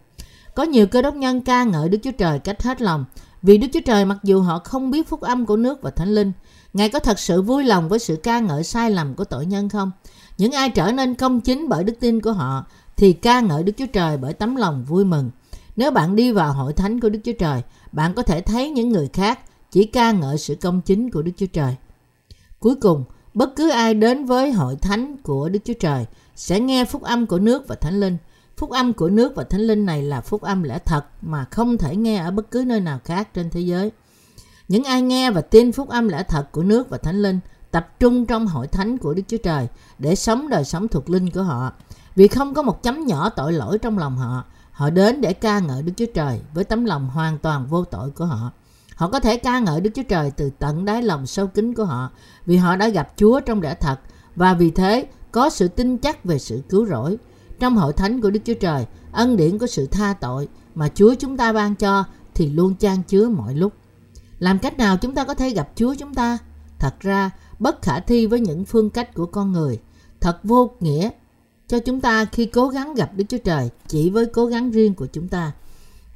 [0.55, 3.05] Có nhiều cơ đốc nhân ca ngợi Đức Chúa Trời cách hết lòng,
[3.41, 6.15] vì Đức Chúa Trời mặc dù họ không biết phúc âm của nước và Thánh
[6.15, 6.31] Linh,
[6.73, 9.69] Ngài có thật sự vui lòng với sự ca ngợi sai lầm của tội nhân
[9.69, 9.91] không?
[10.37, 12.65] Những ai trở nên công chính bởi đức tin của họ
[12.97, 15.29] thì ca ngợi Đức Chúa Trời bởi tấm lòng vui mừng.
[15.77, 17.61] Nếu bạn đi vào hội thánh của Đức Chúa Trời,
[17.91, 19.39] bạn có thể thấy những người khác
[19.71, 21.75] chỉ ca ngợi sự công chính của Đức Chúa Trời.
[22.59, 26.85] Cuối cùng, bất cứ ai đến với hội thánh của Đức Chúa Trời sẽ nghe
[26.85, 28.17] phúc âm của nước và thánh linh.
[28.57, 31.77] Phúc âm của nước và thánh linh này là phúc âm lẽ thật mà không
[31.77, 33.91] thể nghe ở bất cứ nơi nào khác trên thế giới.
[34.67, 37.39] Những ai nghe và tin phúc âm lẽ thật của nước và thánh linh
[37.71, 39.67] tập trung trong hội thánh của Đức Chúa Trời
[39.99, 41.73] để sống đời sống thuộc linh của họ.
[42.15, 44.45] Vì không có một chấm nhỏ tội lỗi trong lòng họ,
[44.77, 48.09] họ đến để ca ngợi Đức Chúa Trời với tấm lòng hoàn toàn vô tội
[48.11, 48.51] của họ.
[48.95, 51.85] Họ có thể ca ngợi Đức Chúa Trời từ tận đáy lòng sâu kín của
[51.85, 52.11] họ
[52.45, 53.99] vì họ đã gặp Chúa trong lẽ thật
[54.35, 57.17] và vì thế có sự tin chắc về sự cứu rỗi.
[57.59, 61.13] Trong hội thánh của Đức Chúa Trời, ân điển của sự tha tội mà Chúa
[61.13, 63.73] chúng ta ban cho thì luôn chan chứa mọi lúc.
[64.39, 66.37] Làm cách nào chúng ta có thể gặp Chúa chúng ta?
[66.79, 69.79] Thật ra, bất khả thi với những phương cách của con người.
[70.21, 71.09] Thật vô nghĩa
[71.67, 74.93] cho chúng ta khi cố gắng gặp Đức Chúa Trời chỉ với cố gắng riêng
[74.93, 75.51] của chúng ta.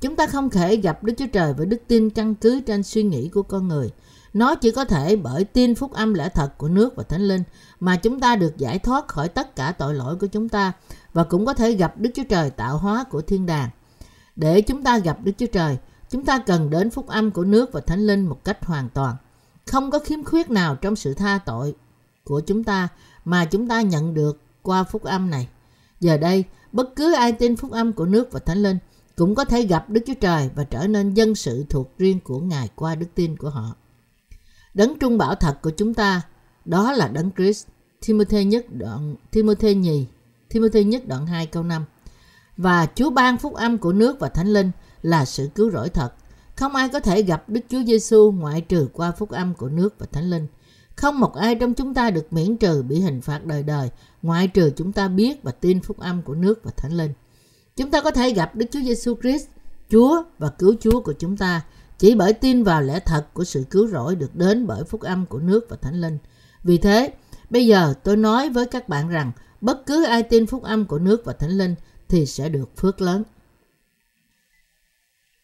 [0.02, 3.04] Chúng ta không thể gặp Đức Chúa Trời với đức tin căn cứ trên suy
[3.04, 3.92] nghĩ của con người.
[4.34, 7.44] Nó chỉ có thể bởi tin phúc âm lẽ thật của nước và Thánh Linh
[7.80, 10.74] mà chúng ta được giải thoát khỏi tất cả tội lỗi của chúng ta
[11.14, 13.70] và cũng có thể gặp Đức Chúa Trời tạo hóa của thiên đàng.
[14.36, 15.78] Để chúng ta gặp Đức Chúa Trời,
[16.10, 19.16] chúng ta cần đến phúc âm của nước và Thánh Linh một cách hoàn toàn.
[19.66, 21.76] Không có khiếm khuyết nào trong sự tha tội
[22.24, 22.88] của chúng ta
[23.26, 25.48] mà chúng ta nhận được qua phúc âm này.
[26.00, 28.78] Giờ đây, bất cứ ai tin phúc âm của nước và Thánh Linh
[29.16, 32.40] cũng có thể gặp Đức Chúa Trời và trở nên dân sự thuộc riêng của
[32.40, 33.76] Ngài qua đức tin của họ.
[34.74, 36.22] Đấng trung bảo thật của chúng ta,
[36.66, 37.68] đó là Đấng Christ.
[38.08, 40.08] Timothy nhất đoạn Timothy nhì,
[40.50, 41.86] Timothy nhất đoạn 2 câu 5.
[42.58, 44.72] Và Chúa ban phúc âm của nước và Thánh Linh
[45.02, 46.14] là sự cứu rỗi thật.
[46.56, 49.96] Không ai có thể gặp Đức Chúa Giêsu ngoại trừ qua phúc âm của nước
[50.00, 50.48] và Thánh Linh.
[51.02, 53.90] Không một ai trong chúng ta được miễn trừ bị hình phạt đời đời,
[54.22, 57.14] ngoại trừ chúng ta biết và tin phúc âm của nước và Thánh Linh.
[57.76, 59.48] Chúng ta có thể gặp Đức Chúa Giêsu Christ,
[59.90, 61.62] Chúa và cứu Chúa của chúng ta
[61.98, 65.26] chỉ bởi tin vào lẽ thật của sự cứu rỗi được đến bởi phúc âm
[65.26, 66.18] của nước và Thánh Linh.
[66.64, 67.14] Vì thế,
[67.50, 71.00] bây giờ tôi nói với các bạn rằng bất cứ ai tin phúc âm của
[71.00, 71.76] nước và Thánh Linh
[72.08, 73.24] thì sẽ được phước lớn.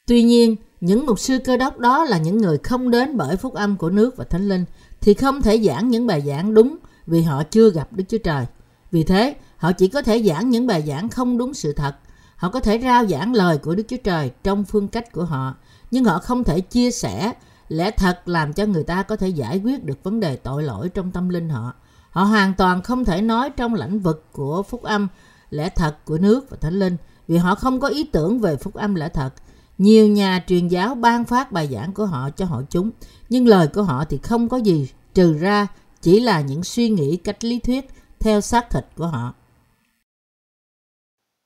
[0.07, 3.53] Tuy nhiên, những mục sư cơ đốc đó là những người không đến bởi phúc
[3.53, 4.65] âm của nước và Thánh Linh
[5.01, 8.45] thì không thể giảng những bài giảng đúng vì họ chưa gặp Đức Chúa Trời.
[8.91, 11.95] Vì thế, họ chỉ có thể giảng những bài giảng không đúng sự thật.
[12.35, 15.55] Họ có thể rao giảng lời của Đức Chúa Trời trong phương cách của họ,
[15.91, 17.33] nhưng họ không thể chia sẻ
[17.69, 20.89] lẽ thật làm cho người ta có thể giải quyết được vấn đề tội lỗi
[20.89, 21.73] trong tâm linh họ.
[22.09, 25.07] Họ hoàn toàn không thể nói trong lĩnh vực của phúc âm
[25.49, 28.73] lẽ thật của nước và thánh linh vì họ không có ý tưởng về phúc
[28.73, 29.29] âm lẽ thật.
[29.77, 32.91] Nhiều nhà truyền giáo ban phát bài giảng của họ cho hội chúng,
[33.29, 35.67] nhưng lời của họ thì không có gì trừ ra
[36.01, 37.85] chỉ là những suy nghĩ cách lý thuyết
[38.19, 39.33] theo xác thịt của họ.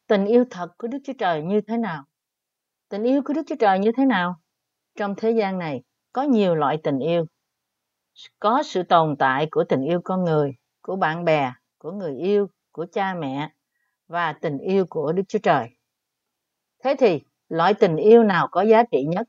[0.08, 2.04] Tình yêu thật của Đức Chúa Trời như thế nào?
[2.89, 4.36] Tình yêu của Đức Chúa Trời như thế nào?
[4.96, 5.82] Trong thế gian này
[6.13, 7.26] có nhiều loại tình yêu.
[8.39, 12.48] Có sự tồn tại của tình yêu con người, của bạn bè, của người yêu,
[12.72, 13.52] của cha mẹ
[14.08, 15.67] và tình yêu của Đức Chúa Trời.
[16.84, 17.20] Thế thì,
[17.51, 19.27] loại tình yêu nào có giá trị nhất?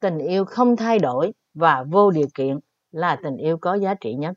[0.00, 2.58] Tình yêu không thay đổi và vô điều kiện
[2.90, 4.36] là tình yêu có giá trị nhất.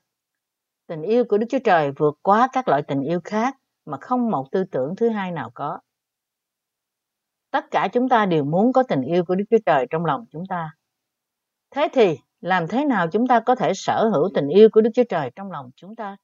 [0.87, 4.31] Tình yêu của Đức Chúa Trời vượt quá các loại tình yêu khác mà không
[4.31, 5.79] một tư tưởng thứ hai nào có.
[7.51, 10.25] Tất cả chúng ta đều muốn có tình yêu của Đức Chúa Trời trong lòng
[10.31, 10.71] chúng ta.
[11.71, 14.89] Thế thì, làm thế nào chúng ta có thể sở hữu tình yêu của Đức
[14.93, 16.17] Chúa Trời trong lòng chúng ta?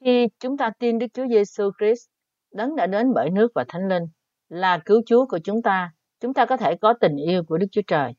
[0.00, 2.08] Khi chúng ta tin Đức Chúa Giêsu Christ,
[2.52, 4.06] đấng đã đến bởi nước và Thánh Linh,
[4.50, 7.66] là cứu Chúa của chúng ta, chúng ta có thể có tình yêu của Đức
[7.72, 8.14] Chúa Trời.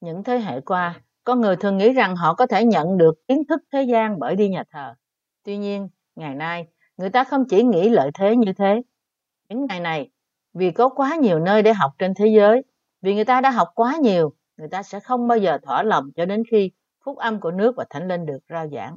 [0.00, 3.42] Những thế hệ qua, con người thường nghĩ rằng họ có thể nhận được kiến
[3.48, 4.94] thức thế gian bởi đi nhà thờ.
[5.44, 8.82] Tuy nhiên, ngày nay, người ta không chỉ nghĩ lợi thế như thế.
[9.48, 10.10] Những ngày này,
[10.54, 12.62] vì có quá nhiều nơi để học trên thế giới,
[13.02, 16.10] vì người ta đã học quá nhiều, người ta sẽ không bao giờ thỏa lòng
[16.16, 16.70] cho đến khi
[17.04, 18.96] phúc âm của nước và thánh linh được rao giảng.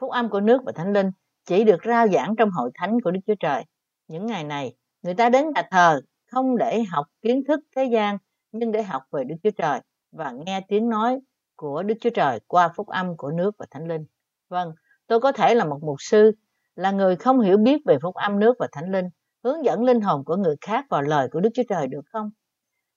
[0.00, 1.10] Phúc âm của nước và thánh linh
[1.44, 3.64] chỉ được rao giảng trong hội thánh của Đức Chúa Trời.
[4.08, 6.00] Những ngày này, Người ta đến nhà thờ
[6.32, 8.18] không để học kiến thức thế gian
[8.52, 9.80] nhưng để học về Đức Chúa Trời
[10.12, 11.20] và nghe tiếng nói
[11.56, 14.04] của Đức Chúa Trời qua phúc âm của nước và Thánh Linh.
[14.48, 14.72] Vâng,
[15.06, 16.32] tôi có thể là một mục sư,
[16.74, 19.08] là người không hiểu biết về phúc âm nước và Thánh Linh,
[19.44, 22.30] hướng dẫn linh hồn của người khác vào lời của Đức Chúa Trời được không?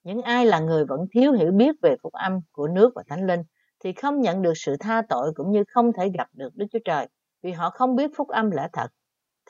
[0.03, 3.27] Những ai là người vẫn thiếu hiểu biết về phúc âm của nước và Thánh
[3.27, 3.41] Linh
[3.83, 6.79] thì không nhận được sự tha tội cũng như không thể gặp được Đức Chúa
[6.85, 7.07] Trời
[7.43, 8.87] vì họ không biết phúc âm lẽ thật.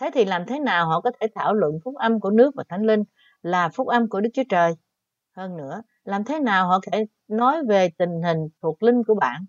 [0.02, 2.64] Thế thì làm thế nào họ có thể thảo luận phúc âm của nước và
[2.70, 3.04] Thánh Linh
[3.42, 4.74] là phúc âm của Đức Chúa Trời?
[5.38, 9.16] Hơn nữa, làm thế nào họ có thể nói về tình hình thuộc linh của
[9.16, 9.46] bạn?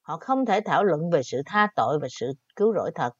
[0.00, 3.10] Họ không thể thảo luận về sự tha tội và sự cứu rỗi thật.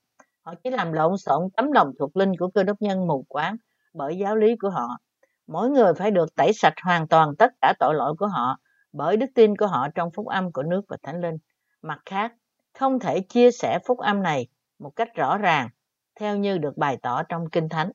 [0.42, 3.56] Họ chỉ làm lộn xộn tấm lòng thuộc linh của cơ đốc nhân mù quáng
[3.94, 4.88] bởi giáo lý của họ.
[5.46, 8.56] Mỗi người phải được tẩy sạch hoàn toàn tất cả tội lỗi của họ
[8.92, 11.36] bởi đức tin của họ trong phúc âm của nước và thánh linh.
[11.82, 12.32] Mặt khác,
[12.78, 15.68] không thể chia sẻ phúc âm này một cách rõ ràng
[16.20, 17.90] theo như được bày tỏ trong Kinh Thánh.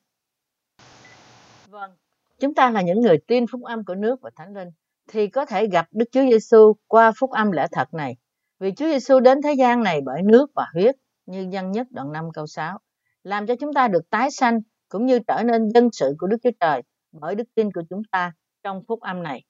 [1.68, 1.90] Vâng,
[2.40, 4.68] chúng ta là những người tin phúc âm của nước và thánh linh
[5.08, 8.16] thì có thể gặp Đức Chúa Giêsu qua phúc âm lẽ thật này.
[8.58, 12.12] Vì Chúa Giêsu đến thế gian này bởi nước và huyết, như dân nhất đoạn
[12.12, 12.78] 5 câu 6,
[13.22, 16.36] làm cho chúng ta được tái sanh cũng như trở nên dân sự của Đức
[16.42, 16.82] Chúa Trời
[17.12, 18.32] bởi đức tin của chúng ta
[18.62, 19.44] trong phúc âm này.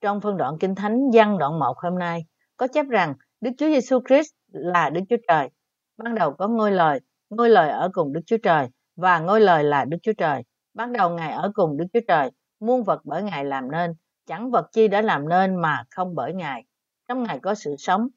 [0.00, 2.26] Trong phân đoạn Kinh Thánh văn đoạn 1 hôm nay,
[2.56, 5.48] có chép rằng Đức Chúa Giêsu Christ là Đức Chúa Trời.
[5.96, 7.00] Ban đầu có ngôi lời,
[7.36, 10.42] ngôi lời ở cùng Đức Chúa Trời và ngôi lời là Đức Chúa Trời.
[10.74, 13.94] Ban đầu Ngài ở cùng Đức Chúa Trời, muôn vật bởi Ngài làm nên,
[14.26, 16.64] chẳng vật chi đã làm nên mà không bởi Ngài.
[17.08, 18.08] Trong Ngài có sự sống.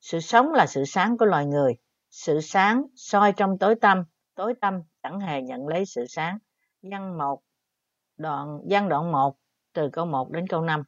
[0.00, 1.74] Sự sống là sự sáng của loài người.
[2.10, 6.38] Sự sáng soi trong tối tâm, tối tâm chẳng hề nhận lấy sự sáng.
[6.82, 7.42] Văn một
[8.16, 9.36] đoạn, văn đoạn 1,
[9.72, 10.82] từ câu 1 đến câu 5.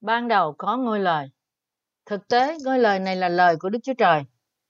[0.00, 1.33] Ban đầu có ngôi lời.
[2.06, 4.22] Thực tế, ngôi lời này là lời của Đức Chúa Trời.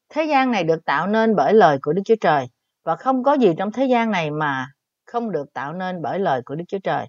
[0.08, 2.46] Thế gian này được tạo nên bởi lời của Đức Chúa Trời
[2.84, 4.68] và không có gì trong thế gian này mà
[5.06, 7.06] không được tạo nên bởi lời của Đức Chúa Trời.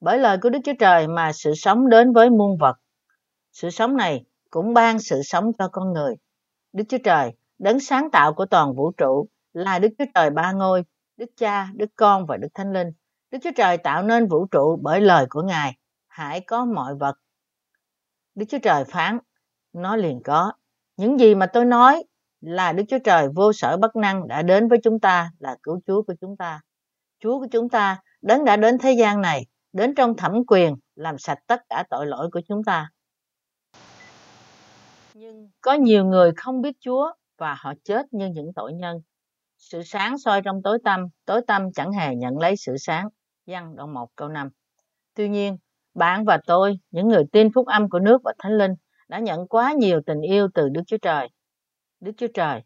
[0.00, 2.76] Bởi lời của Đức Chúa Trời mà sự sống đến với muôn vật.
[3.52, 6.14] Sự sống này cũng ban sự sống cho con người.
[6.72, 10.52] Đức Chúa Trời, đấng sáng tạo của toàn vũ trụ, là Đức Chúa Trời ba
[10.52, 10.84] ngôi,
[11.16, 12.88] Đức Cha, Đức Con và Đức Thánh Linh.
[13.30, 15.78] Đức Chúa Trời tạo nên vũ trụ bởi lời của Ngài.
[16.06, 17.14] Hãy có mọi vật.
[18.34, 19.18] Đức Chúa Trời phán,
[19.78, 20.52] nó liền có.
[20.96, 22.04] Những gì mà tôi nói
[22.40, 25.80] là Đức Chúa Trời vô sở bất năng đã đến với chúng ta là cứu
[25.86, 26.60] Chúa của chúng ta.
[27.20, 31.18] Chúa của chúng ta đến đã đến thế gian này, đến trong thẩm quyền làm
[31.18, 32.90] sạch tất cả tội lỗi của chúng ta.
[35.14, 39.00] Nhưng có nhiều người không biết Chúa và họ chết như những tội nhân.
[39.58, 43.08] Sự sáng soi trong tối tâm, tối tâm chẳng hề nhận lấy sự sáng.
[43.46, 44.48] Văn đoạn 1 câu 5.
[45.14, 45.58] Tuy nhiên,
[45.94, 48.74] bạn và tôi, những người tin phúc âm của nước và Thánh Linh,
[49.08, 51.28] đã nhận quá nhiều tình yêu từ Đức Chúa Trời.
[52.00, 52.62] Đức Chúa Trời,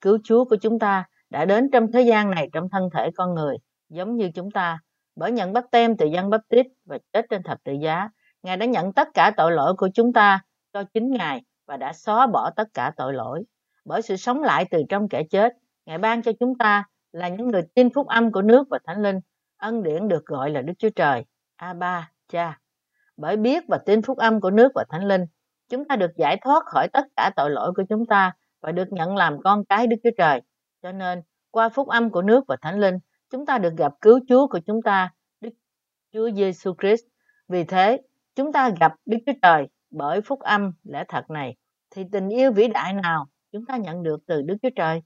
[0.00, 3.34] cứu Chúa của chúng ta đã đến trong thế gian này trong thân thể con
[3.34, 3.56] người,
[3.88, 4.78] giống như chúng ta,
[5.16, 8.08] bởi nhận bắt tem từ dân bắp tít và chết trên thập tự giá.
[8.42, 10.40] Ngài đã nhận tất cả tội lỗi của chúng ta
[10.72, 13.42] cho chính Ngài và đã xóa bỏ tất cả tội lỗi.
[13.84, 15.52] Bởi sự sống lại từ trong kẻ chết,
[15.86, 19.02] Ngài ban cho chúng ta là những người tin phúc âm của nước và Thánh
[19.02, 19.20] Linh.
[19.56, 21.24] Ân điển được gọi là Đức Chúa Trời,
[21.56, 22.60] A-ba, Cha.
[23.16, 25.26] Bởi biết và tin phúc âm của nước và Thánh Linh,
[25.70, 28.92] chúng ta được giải thoát khỏi tất cả tội lỗi của chúng ta và được
[28.92, 30.42] nhận làm con cái Đức Chúa Trời.
[30.82, 32.98] Cho nên, qua phúc âm của nước và Thánh Linh,
[33.30, 35.50] chúng ta được gặp cứu Chúa của chúng ta, Đức
[36.12, 37.04] Chúa Giêsu Christ.
[37.48, 38.00] Vì thế,
[38.34, 41.56] chúng ta gặp Đức Chúa Trời bởi phúc âm lẽ thật này,
[41.90, 45.02] thì tình yêu vĩ đại nào chúng ta nhận được từ Đức Chúa Trời?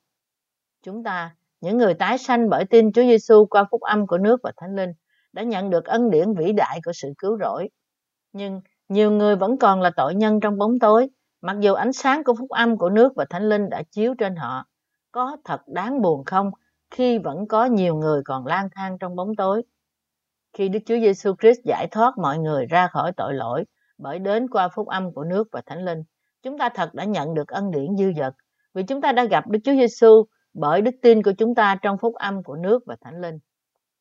[0.83, 4.41] Chúng ta, những người tái sanh bởi tin Chúa Giêsu qua phúc âm của nước
[4.43, 4.93] và Thánh Linh,
[5.33, 7.69] đã nhận được ân điển vĩ đại của sự cứu rỗi.
[8.33, 8.61] Nhưng
[8.95, 11.09] nhiều người vẫn còn là tội nhân trong bóng tối,
[11.41, 14.37] mặc dù ánh sáng của phúc âm của nước và Thánh Linh đã chiếu trên
[14.37, 14.67] họ.
[15.13, 16.51] Có thật đáng buồn không
[16.91, 19.63] khi vẫn có nhiều người còn lang thang trong bóng tối?
[20.53, 23.65] Khi Đức Chúa Giêsu Christ giải thoát mọi người ra khỏi tội lỗi
[23.99, 26.03] bởi đến qua phúc âm của nước và Thánh Linh,
[26.43, 28.35] chúng ta thật đã nhận được ân điển dư dật
[28.75, 31.99] vì chúng ta đã gặp Đức Chúa Giêsu bởi đức tin của chúng ta trong
[31.99, 33.39] phúc âm của nước và Thánh Linh.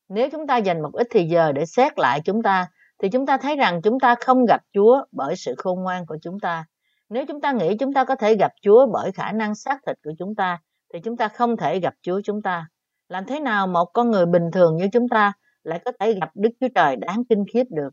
[0.08, 2.68] Nếu chúng ta dành một ít thời giờ để xét lại chúng ta
[3.02, 6.16] thì chúng ta thấy rằng chúng ta không gặp Chúa bởi sự khôn ngoan của
[6.22, 6.64] chúng ta.
[7.08, 9.96] Nếu chúng ta nghĩ chúng ta có thể gặp Chúa bởi khả năng xác thịt
[10.04, 10.58] của chúng ta,
[10.92, 12.68] thì chúng ta không thể gặp Chúa chúng ta.
[13.08, 16.30] Làm thế nào một con người bình thường như chúng ta lại có thể gặp
[16.34, 17.90] Đức Chúa Trời đáng kinh khiếp được?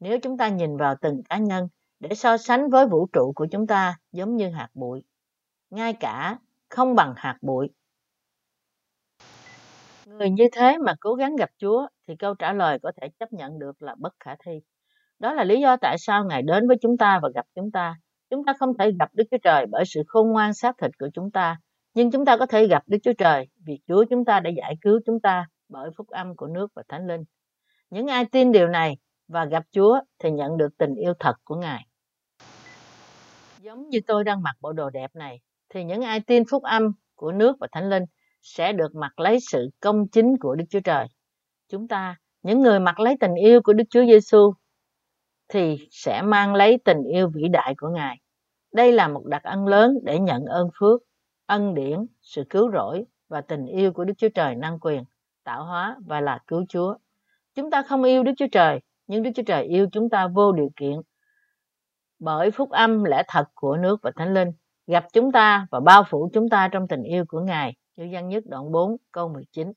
[0.00, 1.68] Nếu chúng ta nhìn vào từng cá nhân
[2.00, 5.02] để so sánh với vũ trụ của chúng ta giống như hạt bụi.
[5.70, 7.68] Ngay cả không bằng hạt bụi
[10.18, 13.32] Người như thế mà cố gắng gặp Chúa thì câu trả lời có thể chấp
[13.32, 14.52] nhận được là bất khả thi.
[15.18, 17.96] Đó là lý do tại sao Ngài đến với chúng ta và gặp chúng ta.
[18.30, 21.08] Chúng ta không thể gặp Đức Chúa Trời bởi sự khôn ngoan xác thịt của
[21.14, 21.56] chúng ta,
[21.94, 24.76] Nhưng chúng ta có thể gặp Đức Chúa Trời vì Chúa chúng ta đã giải
[24.80, 27.24] cứu chúng ta bởi phúc âm của nước và Thánh Linh.
[27.90, 28.96] Những ai tin điều này
[29.28, 31.86] và gặp Chúa thì nhận được tình yêu thật của Ngài.
[33.60, 36.92] Giống như tôi đang mặc bộ đồ đẹp này, thì những ai tin phúc âm
[37.14, 38.04] của nước và Thánh Linh
[38.42, 41.06] sẽ được mặc lấy sự công chính của Đức Chúa Trời.
[41.68, 44.52] Chúng ta, những người mặc lấy tình yêu của Đức Chúa Giêsu
[45.48, 48.16] thì sẽ mang lấy tình yêu vĩ đại của Ngài.
[48.72, 51.02] Đây là một đặc ân lớn để nhận ơn phước,
[51.46, 55.04] ân điển, sự cứu rỗi và tình yêu của Đức Chúa Trời năng quyền,
[55.44, 56.94] tạo hóa và là cứu Chúa.
[57.54, 60.52] Chúng ta không yêu Đức Chúa Trời, nhưng Đức Chúa Trời yêu chúng ta vô
[60.52, 60.94] điều kiện.
[62.18, 64.48] Bởi phúc âm lẽ thật của nước và Thánh Linh
[64.86, 68.28] gặp chúng ta và bao phủ chúng ta trong tình yêu của Ngài, như văn
[68.28, 69.72] nhất đoạn 4 câu 19.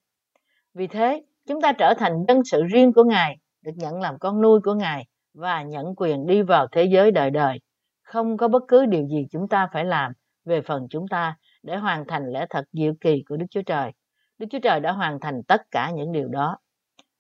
[0.73, 4.41] Vì thế, chúng ta trở thành dân sự riêng của Ngài, được nhận làm con
[4.41, 7.59] nuôi của Ngài và nhận quyền đi vào thế giới đời đời.
[8.03, 10.11] Không có bất cứ điều gì chúng ta phải làm
[10.45, 13.91] về phần chúng ta để hoàn thành lẽ thật diệu kỳ của Đức Chúa Trời.
[14.37, 16.57] Đức Chúa Trời đã hoàn thành tất cả những điều đó.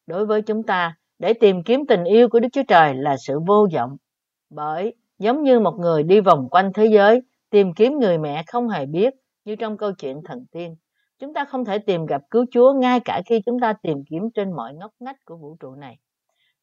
[0.07, 3.39] Đối với chúng ta, để tìm kiếm tình yêu của Đức Chúa Trời là sự
[3.47, 3.97] vô vọng.
[4.49, 8.69] Bởi giống như một người đi vòng quanh thế giới, tìm kiếm người mẹ không
[8.69, 9.13] hề biết
[9.45, 10.75] như trong câu chuyện thần tiên.
[11.19, 14.29] Chúng ta không thể tìm gặp cứu Chúa ngay cả khi chúng ta tìm kiếm
[14.33, 15.99] trên mọi ngóc ngách của vũ trụ này.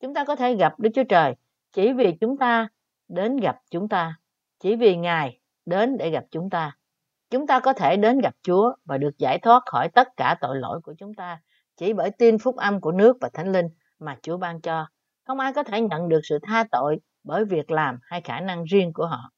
[0.00, 1.34] Chúng ta có thể gặp Đức Chúa Trời
[1.72, 2.68] chỉ vì chúng ta
[3.08, 4.16] đến gặp chúng ta,
[4.60, 6.76] chỉ vì Ngài đến để gặp chúng ta.
[7.30, 10.56] Chúng ta có thể đến gặp Chúa và được giải thoát khỏi tất cả tội
[10.56, 11.40] lỗi của chúng ta
[11.76, 13.66] chỉ bởi tin phúc âm của nước và Thánh Linh
[13.98, 14.86] mà Chúa ban cho.
[15.26, 18.64] Không ai có thể nhận được sự tha tội bởi việc làm hay khả năng
[18.64, 19.30] riêng của họ.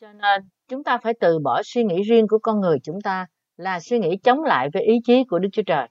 [0.00, 3.26] Cho nên, chúng ta phải từ bỏ suy nghĩ riêng của con người chúng ta
[3.56, 5.88] là suy nghĩ chống lại với ý chí của Đức Chúa Trời.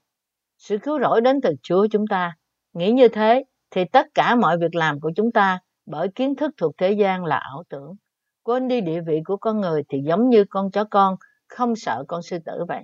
[0.57, 2.33] Sự cứu rỗi đến từ Chúa chúng ta.
[2.73, 6.51] Nghĩ như thế thì tất cả mọi việc làm của chúng ta bởi kiến thức
[6.57, 7.95] thuộc thế gian là ảo tưởng.
[8.43, 11.15] Quên đi địa vị của con người thì giống như con chó con
[11.47, 12.83] không sợ con sư tử vậy.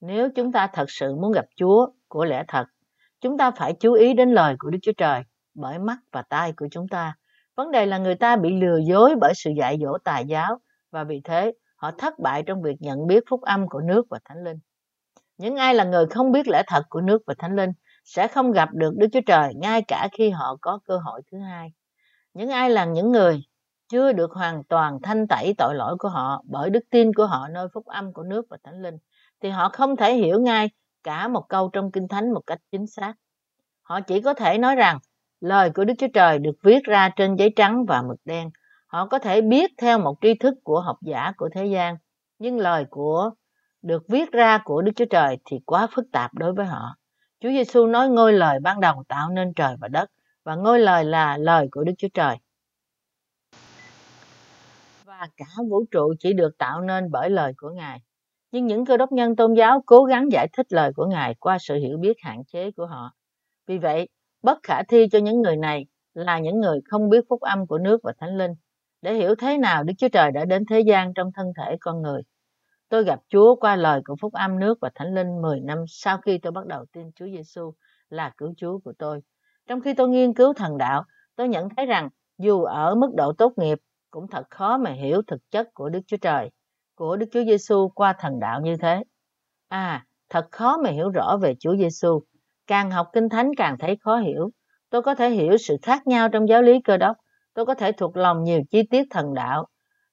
[0.00, 2.64] Nếu chúng ta thật sự muốn gặp Chúa của lẽ thật,
[3.20, 5.22] chúng ta phải chú ý đến lời của Đức Chúa Trời
[5.54, 7.14] bởi mắt và tai của chúng ta.
[7.56, 10.58] Vấn đề là người ta bị lừa dối bởi sự dạy dỗ tà giáo
[10.90, 14.18] và vì thế họ thất bại trong việc nhận biết phúc âm của nước và
[14.24, 14.58] thánh linh.
[15.38, 17.70] Những ai là người không biết lẽ thật của nước và thánh linh
[18.04, 21.38] sẽ không gặp được Đức Chúa Trời ngay cả khi họ có cơ hội thứ
[21.38, 21.72] hai.
[22.34, 23.42] Những ai là những người
[23.88, 27.48] chưa được hoàn toàn thanh tẩy tội lỗi của họ bởi đức tin của họ
[27.48, 28.96] nơi phúc âm của nước và thánh linh,
[29.40, 30.70] thì họ không thể hiểu ngay
[31.04, 33.14] cả một câu trong kinh thánh một cách chính xác.
[33.82, 34.98] Họ chỉ có thể nói rằng,
[35.40, 38.50] lời của Đức Chúa Trời được viết ra trên giấy trắng và mực đen.
[38.92, 41.96] Họ có thể biết theo một tri thức của học giả của thế gian,
[42.38, 43.30] nhưng lời của
[43.82, 46.96] được viết ra của Đức Chúa Trời thì quá phức tạp đối với họ.
[47.40, 50.10] Chúa Giêsu nói ngôi lời ban đầu tạo nên trời và đất
[50.44, 52.36] và ngôi lời là lời của Đức Chúa Trời.
[55.04, 58.00] Và cả vũ trụ chỉ được tạo nên bởi lời của Ngài.
[58.50, 61.58] Nhưng những cơ đốc nhân tôn giáo cố gắng giải thích lời của Ngài qua
[61.60, 63.14] sự hiểu biết hạn chế của họ.
[63.66, 64.08] Vì vậy,
[64.42, 67.78] bất khả thi cho những người này là những người không biết phúc âm của
[67.78, 68.54] nước và thánh linh
[69.02, 72.02] để hiểu thế nào Đức Chúa Trời đã đến thế gian trong thân thể con
[72.02, 72.22] người.
[72.88, 76.18] Tôi gặp Chúa qua lời của phúc âm nước và thánh linh 10 năm sau
[76.18, 77.74] khi tôi bắt đầu tin Chúa Giêsu
[78.08, 79.20] là cứu Chúa của tôi.
[79.66, 81.04] Trong khi tôi nghiên cứu thần đạo,
[81.36, 83.78] tôi nhận thấy rằng dù ở mức độ tốt nghiệp
[84.10, 86.50] cũng thật khó mà hiểu thực chất của Đức Chúa Trời,
[86.94, 89.02] của Đức Chúa Giêsu qua thần đạo như thế.
[89.68, 92.22] À, thật khó mà hiểu rõ về Chúa Giêsu.
[92.66, 94.50] Càng học kinh thánh càng thấy khó hiểu.
[94.90, 97.16] Tôi có thể hiểu sự khác nhau trong giáo lý cơ đốc.
[97.54, 99.66] Tôi có thể thuộc lòng nhiều chi tiết thần đạo,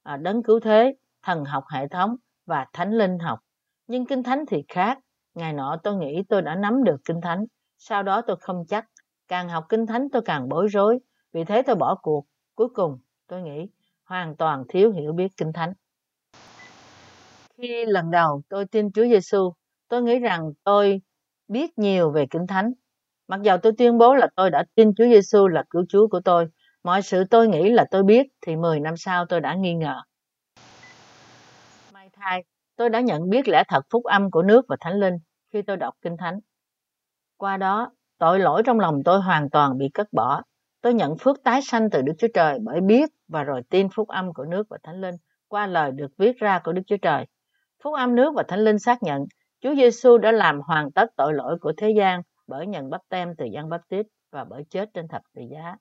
[0.04, 3.40] à, đấng cứu thế, thần học hệ thống và thánh linh học.
[3.88, 5.00] Nhưng kinh thánh thì khác.
[5.34, 7.46] Ngày nọ tôi nghĩ tôi đã nắm được kinh thánh.
[7.78, 8.86] Sau đó tôi không chắc.
[9.28, 11.00] Càng học kinh thánh tôi càng bối rối.
[11.34, 12.26] Vì thế tôi bỏ cuộc.
[12.56, 12.98] Cuối cùng
[13.28, 13.68] tôi nghĩ
[14.06, 15.74] hoàn toàn thiếu hiểu biết kinh thánh.
[17.58, 19.54] Khi lần đầu tôi tin Chúa Giêsu,
[19.88, 21.02] tôi nghĩ rằng tôi
[21.48, 22.72] biết nhiều về Kinh Thánh.
[23.28, 26.20] Mặc dầu tôi tuyên bố là tôi đã tin Chúa Giêsu là cứu Chúa của
[26.26, 26.46] tôi,
[26.84, 30.02] mọi sự tôi nghĩ là tôi biết thì 10 năm sau tôi đã nghi ngờ.
[31.94, 32.44] May thay,
[32.76, 35.14] tôi đã nhận biết lẽ thật phúc âm của nước và Thánh Linh
[35.54, 36.40] khi tôi đọc Kinh Thánh.
[37.38, 40.42] Qua đó, tội lỗi trong lòng tôi hoàn toàn bị cất bỏ.
[40.82, 44.08] Tôi nhận phước tái sanh từ Đức Chúa Trời bởi biết và rồi tin phúc
[44.08, 45.16] âm của nước và Thánh Linh
[45.48, 47.26] qua lời được viết ra của Đức Chúa Trời.
[47.84, 49.26] Phúc âm nước và Thánh Linh xác nhận
[49.62, 53.36] Chúa Giêsu đã làm hoàn tất tội lỗi của thế gian bởi nhận bắp tem
[53.38, 55.76] từ Giăng Bắp Tít và bởi chết trên thập tự giá.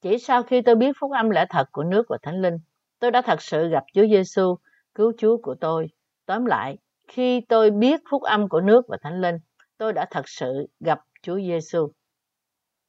[0.00, 2.58] Chỉ sau khi tôi biết phúc âm lẽ thật của nước và Thánh Linh,
[2.98, 4.56] tôi đã thật sự gặp Chúa Giêsu,
[4.94, 5.88] cứu Chúa của tôi.
[6.26, 6.78] Tóm lại,
[7.08, 9.36] khi tôi biết phúc âm của nước và Thánh Linh,
[9.78, 11.88] tôi đã thật sự gặp Chúa Giêsu.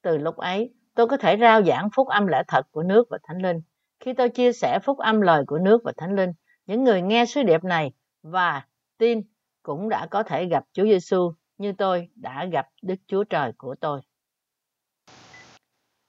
[0.02, 3.18] Từ lúc ấy, tôi có thể rao giảng phúc âm lẽ thật của nước và
[3.24, 3.62] Thánh Linh.
[4.00, 6.32] Khi tôi chia sẻ phúc âm lời của nước và Thánh Linh,
[6.66, 7.92] những người nghe sứ điệp này
[8.24, 8.66] và
[8.98, 9.22] tin
[9.64, 13.76] cũng đã có thể gặp Chúa Giêsu như tôi đã gặp Đức Chúa Trời của
[13.80, 14.02] tôi.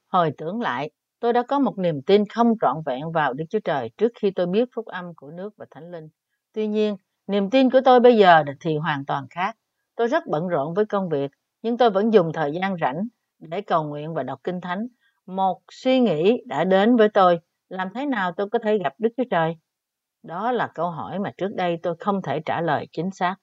[0.09, 0.89] Hồi tưởng lại,
[1.19, 4.31] tôi đã có một niềm tin không trọn vẹn vào Đức Chúa Trời trước khi
[4.31, 6.07] tôi biết phúc âm của nước và Thánh Linh.
[6.53, 6.95] Tuy nhiên,
[7.27, 9.55] niềm tin của tôi bây giờ thì hoàn toàn khác.
[9.95, 11.31] Tôi rất bận rộn với công việc,
[11.61, 13.07] nhưng tôi vẫn dùng thời gian rảnh
[13.39, 14.87] để cầu nguyện và đọc Kinh Thánh.
[15.25, 17.39] Một suy nghĩ đã đến với tôi,
[17.69, 19.57] làm thế nào tôi có thể gặp Đức Chúa Trời?
[20.23, 23.35] Đó là câu hỏi mà trước đây tôi không thể trả lời chính xác.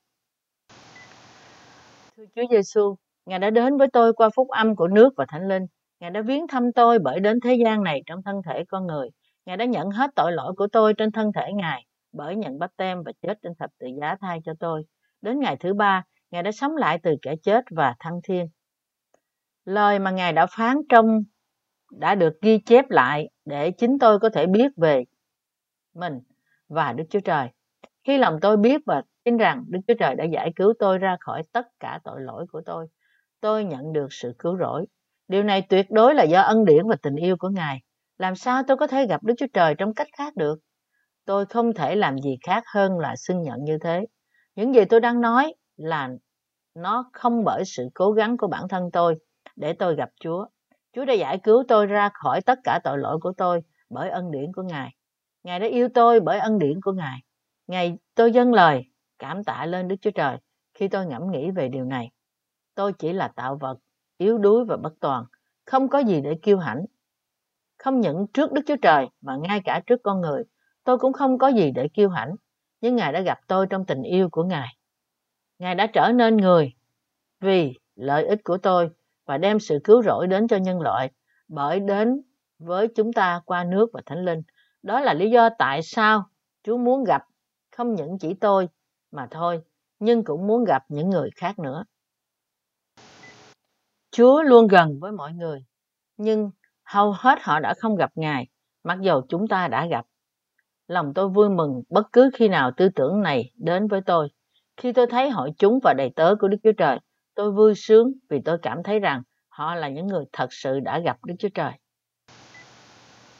[2.16, 2.96] Thưa Chúa Giêsu,
[3.26, 5.66] Ngài đã đến với tôi qua phúc âm của nước và Thánh Linh.
[6.00, 9.08] Ngài đã viếng thăm tôi bởi đến thế gian này trong thân thể con người.
[9.46, 12.70] Ngài đã nhận hết tội lỗi của tôi trên thân thể Ngài bởi nhận bắp
[12.76, 14.82] tem và chết trên thập tự giá thay cho tôi.
[15.22, 18.48] Đến ngày thứ ba, Ngài đã sống lại từ kẻ chết và thăng thiên.
[19.64, 21.22] Lời mà Ngài đã phán trong
[21.92, 25.04] đã được ghi chép lại để chính tôi có thể biết về
[25.94, 26.20] mình
[26.68, 27.48] và Đức Chúa Trời.
[28.04, 31.16] Khi lòng tôi biết và tin rằng Đức Chúa Trời đã giải cứu tôi ra
[31.20, 32.86] khỏi tất cả tội lỗi của tôi,
[33.40, 34.86] tôi nhận được sự cứu rỗi.
[35.28, 37.80] Điều này tuyệt đối là do ân điển và tình yêu của Ngài.
[38.18, 40.58] Làm sao tôi có thể gặp Đức Chúa Trời trong cách khác được?
[41.24, 44.06] Tôi không thể làm gì khác hơn là xưng nhận như thế.
[44.54, 46.10] Những gì tôi đang nói là
[46.74, 49.16] nó không bởi sự cố gắng của bản thân tôi
[49.56, 50.46] để tôi gặp Chúa.
[50.92, 53.60] Chúa đã giải cứu tôi ra khỏi tất cả tội lỗi của tôi
[53.90, 54.96] bởi ân điển của Ngài.
[55.42, 57.18] Ngài đã yêu tôi bởi ân điển của Ngài.
[57.66, 58.84] Ngài tôi dâng lời
[59.18, 60.36] cảm tạ lên Đức Chúa Trời
[60.74, 62.10] khi tôi ngẫm nghĩ về điều này.
[62.74, 63.78] Tôi chỉ là tạo vật,
[64.18, 65.24] yếu đuối và bất toàn,
[65.64, 66.84] không có gì để kiêu hãnh.
[67.78, 70.42] Không những trước Đức Chúa Trời mà ngay cả trước con người,
[70.84, 72.34] tôi cũng không có gì để kiêu hãnh.
[72.80, 74.76] Nhưng Ngài đã gặp tôi trong tình yêu của Ngài.
[75.58, 76.72] Ngài đã trở nên người
[77.40, 78.90] vì lợi ích của tôi
[79.26, 81.10] và đem sự cứu rỗi đến cho nhân loại
[81.48, 82.22] bởi đến
[82.58, 84.42] với chúng ta qua nước và thánh linh.
[84.82, 86.28] Đó là lý do tại sao
[86.62, 87.22] Chúa muốn gặp
[87.76, 88.68] không những chỉ tôi
[89.10, 89.62] mà thôi,
[89.98, 91.84] nhưng cũng muốn gặp những người khác nữa.
[94.16, 95.64] Chúa luôn gần với mọi người,
[96.16, 96.50] nhưng
[96.84, 98.48] hầu hết họ đã không gặp Ngài,
[98.84, 100.06] mặc dầu chúng ta đã gặp.
[100.86, 104.28] Lòng tôi vui mừng bất cứ khi nào tư tưởng này đến với tôi.
[104.76, 106.98] Khi tôi thấy hội chúng và đầy tớ của Đức Chúa Trời,
[107.34, 110.98] tôi vui sướng vì tôi cảm thấy rằng họ là những người thật sự đã
[110.98, 111.72] gặp Đức Chúa Trời.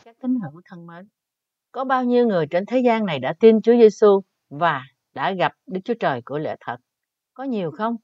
[0.05, 1.09] Các tín hữu thân mến,
[1.73, 4.21] có bao nhiêu người trên thế gian này đã tin Chúa Giêsu
[4.51, 4.83] và
[5.15, 6.77] đã gặp Đức Chúa Trời của lẽ thật?
[7.35, 7.97] Có nhiều không?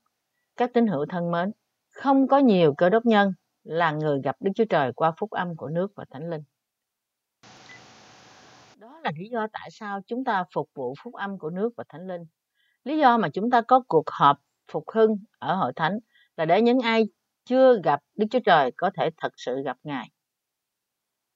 [0.56, 1.52] Các tín hữu thân mến,
[1.93, 3.32] không có nhiều cơ đốc nhân
[3.64, 6.43] là người gặp Đức Chúa Trời qua phúc âm của nước và Thánh Linh.
[8.76, 11.84] Đó là lý do tại sao chúng ta phục vụ phúc âm của nước và
[11.88, 12.22] Thánh Linh.
[12.84, 14.40] Lý do mà chúng ta có cuộc họp
[14.72, 15.99] phục hưng ở hội thánh
[16.36, 17.09] là để những ai
[17.45, 20.11] chưa gặp Đức Chúa Trời có thể thật sự gặp Ngài.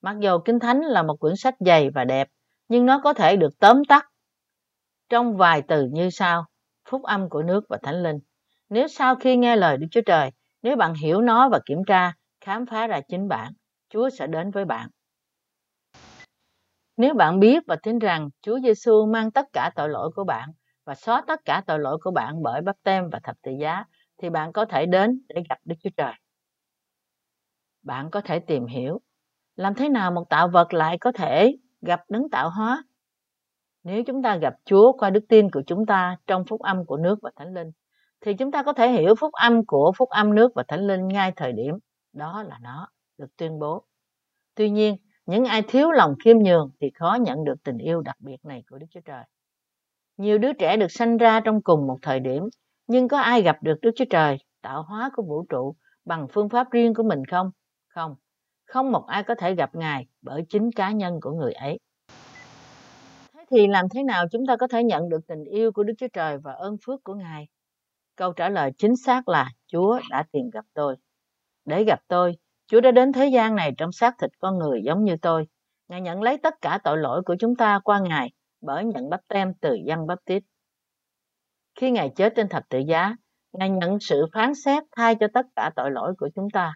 [0.03, 2.29] Mặc dù Kinh Thánh là một quyển sách dày và đẹp,
[2.69, 4.07] nhưng nó có thể được tóm tắt
[5.09, 6.47] trong vài từ như sau:
[6.89, 8.19] Phúc âm của nước và Thánh Linh.
[8.69, 10.31] Nếu sau khi nghe lời Đức Chúa Trời,
[10.67, 13.53] nếu bạn hiểu nó và kiểm tra, khám phá ra chính bạn,
[13.89, 14.89] Chúa sẽ đến với bạn.
[16.97, 20.49] Nếu bạn biết và tin rằng Chúa Giêsu mang tất cả tội lỗi của bạn
[20.85, 23.85] và xóa tất cả tội lỗi của bạn bởi bắp tem và thập tự giá,
[24.23, 26.13] thì bạn có thể đến để gặp Đức Chúa Trời.
[27.83, 29.01] Bạn có thể tìm hiểu
[29.57, 32.85] làm thế nào một tạo vật lại có thể gặp đấng tạo hóa.
[33.85, 36.97] Nếu chúng ta gặp Chúa qua đức tin của chúng ta trong phúc âm của
[36.97, 37.71] nước và thánh linh,
[38.21, 41.09] thì chúng ta có thể hiểu phúc âm của phúc âm nước và thánh linh
[41.09, 41.75] ngay thời điểm
[42.13, 42.89] đó là nó
[43.19, 43.85] được tuyên bố.
[44.55, 44.97] Tuy nhiên,
[45.27, 48.65] những ai thiếu lòng khiêm nhường thì khó nhận được tình yêu đặc biệt này
[48.71, 49.25] của Đức Chúa Trời.
[50.17, 52.43] Nhiều đứa trẻ được sanh ra trong cùng một thời điểm,
[52.87, 56.49] nhưng có ai gặp được Đức Chúa Trời, tạo hóa của vũ trụ bằng phương
[56.49, 57.51] pháp riêng của mình không?
[57.89, 58.15] Không.
[58.67, 61.79] Không một ai có thể gặp Ngài bởi chính cá nhân của người ấy.
[63.35, 65.95] Thế thì làm thế nào chúng ta có thể nhận được tình yêu của Đức
[65.99, 67.49] Chúa Trời và ơn phước của Ngài?
[68.17, 70.97] Câu trả lời chính xác là Chúa đã tìm gặp tôi.
[71.65, 72.37] Để gặp tôi,
[72.67, 75.47] Chúa đã đến thế gian này trong xác thịt con người giống như tôi.
[75.89, 79.21] Ngài nhận lấy tất cả tội lỗi của chúng ta qua Ngài bởi nhận bắp
[79.29, 80.43] tem từ dân bắp tít.
[81.75, 83.17] Khi Ngài chết trên thập tự giá,
[83.53, 86.75] Ngài nhận sự phán xét thay cho tất cả tội lỗi của chúng ta.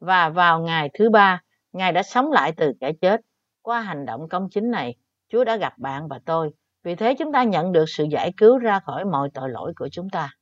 [0.00, 3.20] Và vào ngày thứ ba, Ngài đã sống lại từ kẻ chết.
[3.62, 4.94] Qua hành động công chính này,
[5.28, 6.50] Chúa đã gặp bạn và tôi.
[6.84, 9.88] Vì thế chúng ta nhận được sự giải cứu ra khỏi mọi tội lỗi của
[9.92, 10.37] chúng ta.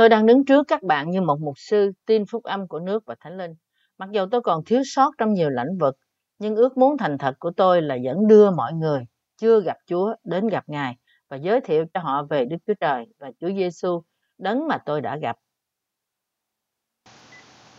[0.00, 3.02] Tôi đang đứng trước các bạn như một mục sư tin phúc âm của nước
[3.06, 3.54] và thánh linh.
[3.98, 5.96] Mặc dù tôi còn thiếu sót trong nhiều lĩnh vực,
[6.38, 9.04] nhưng ước muốn thành thật của tôi là dẫn đưa mọi người
[9.36, 10.96] chưa gặp Chúa đến gặp Ngài
[11.28, 14.02] và giới thiệu cho họ về Đức Chúa Trời và Chúa Giêsu
[14.38, 15.36] đấng mà tôi đã gặp.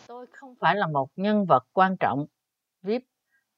[0.07, 2.25] Tôi không phải là một nhân vật quan trọng,
[2.81, 3.01] VIP.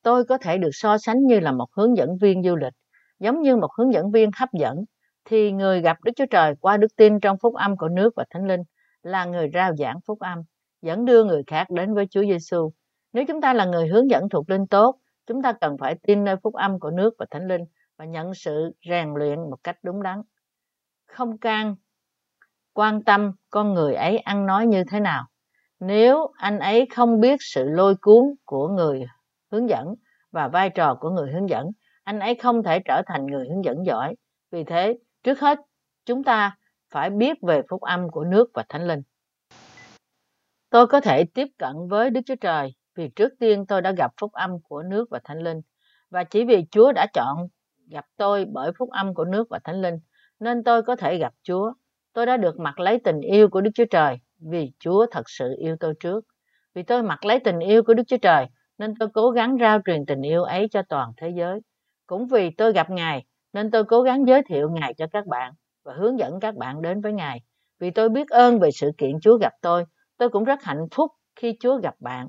[0.01, 2.74] Tôi có thể được so sánh như là một hướng dẫn viên du lịch,
[3.20, 4.84] giống như một hướng dẫn viên hấp dẫn,
[5.26, 8.26] thì người gặp Đức Chúa Trời qua đức tin trong phúc âm của nước và
[8.30, 8.61] Thánh Linh
[9.03, 10.39] là người rao giảng phúc âm,
[10.82, 12.71] dẫn đưa người khác đến với Chúa Giêsu.
[13.13, 16.24] Nếu chúng ta là người hướng dẫn thuộc linh tốt, chúng ta cần phải tin
[16.24, 17.61] nơi phúc âm của nước và Thánh Linh
[17.97, 20.21] và nhận sự rèn luyện một cách đúng đắn.
[21.05, 21.76] Không can
[22.74, 25.26] quan tâm con người ấy ăn nói như thế nào.
[25.80, 29.05] Nếu anh ấy không biết sự lôi cuốn của người
[29.51, 29.95] hướng dẫn
[30.32, 31.67] và vai trò của người hướng dẫn,
[32.03, 34.15] anh ấy không thể trở thành người hướng dẫn giỏi.
[34.51, 35.59] Vì thế, trước hết,
[36.05, 36.57] chúng ta
[36.89, 39.01] phải biết về phúc âm của nước và thánh linh.
[40.69, 44.11] Tôi có thể tiếp cận với Đức Chúa Trời vì trước tiên tôi đã gặp
[44.21, 45.61] phúc âm của nước và thánh linh.
[46.09, 47.47] Và chỉ vì Chúa đã chọn
[47.89, 49.99] gặp tôi bởi phúc âm của nước và thánh linh,
[50.39, 51.74] nên tôi có thể gặp Chúa.
[52.13, 55.55] Tôi đã được mặc lấy tình yêu của Đức Chúa Trời vì Chúa thật sự
[55.57, 56.26] yêu tôi trước.
[56.74, 58.45] Vì tôi mặc lấy tình yêu của Đức Chúa Trời,
[58.78, 61.59] nên tôi cố gắng rao truyền tình yêu ấy cho toàn thế giới.
[62.07, 65.54] Cũng vì tôi gặp Ngài, nên tôi cố gắng giới thiệu Ngài cho các bạn
[65.84, 67.41] và hướng dẫn các bạn đến với Ngài.
[67.80, 69.86] Vì tôi biết ơn về sự kiện Chúa gặp tôi,
[70.18, 72.28] tôi cũng rất hạnh phúc khi Chúa gặp bạn.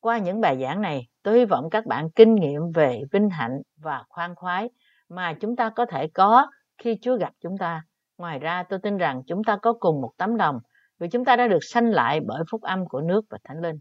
[0.00, 3.62] Qua những bài giảng này, tôi hy vọng các bạn kinh nghiệm về vinh hạnh
[3.76, 4.70] và khoan khoái
[5.08, 6.46] mà chúng ta có thể có
[6.78, 7.82] khi Chúa gặp chúng ta.
[8.18, 10.58] Ngoài ra, tôi tin rằng chúng ta có cùng một tấm lòng
[10.98, 13.76] vì chúng ta đã được sanh lại bởi phúc âm của nước và thánh linh.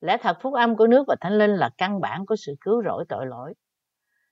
[0.00, 2.82] Lẽ thật phúc âm của nước và thánh linh là căn bản của sự cứu
[2.82, 3.54] rỗi tội lỗi.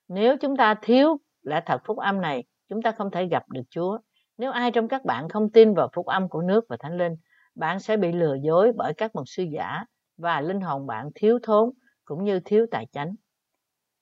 [0.09, 1.16] Nếu chúng ta thiếu
[1.47, 3.99] lẽ thật phúc âm này, chúng ta không thể gặp được Chúa.
[4.38, 7.16] Nếu ai trong các bạn không tin vào phúc âm của nước và thánh linh,
[7.55, 9.84] bạn sẽ bị lừa dối bởi các mục sư giả
[10.16, 11.70] và linh hồn bạn thiếu thốn
[12.05, 13.14] cũng như thiếu tài chánh.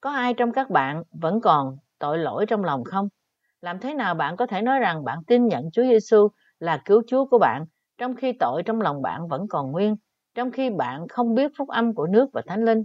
[0.01, 3.07] Có ai trong các bạn vẫn còn tội lỗi trong lòng không?
[3.61, 6.27] Làm thế nào bạn có thể nói rằng bạn tin nhận Chúa Giêsu
[6.59, 7.65] là cứu Chúa của bạn
[7.97, 9.95] trong khi tội trong lòng bạn vẫn còn nguyên,
[10.35, 12.83] trong khi bạn không biết phúc âm của nước và thánh linh.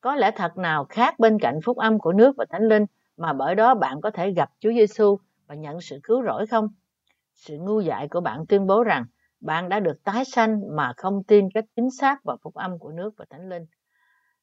[0.00, 2.86] Có lẽ thật nào khác bên cạnh phúc âm của nước và thánh linh
[3.16, 6.68] mà bởi đó bạn có thể gặp Chúa Giêsu và nhận sự cứu rỗi không?
[7.34, 9.04] Sự ngu dại của bạn tuyên bố rằng
[9.40, 12.92] bạn đã được tái sanh mà không tin cách chính xác vào phúc âm của
[12.92, 13.66] nước và thánh linh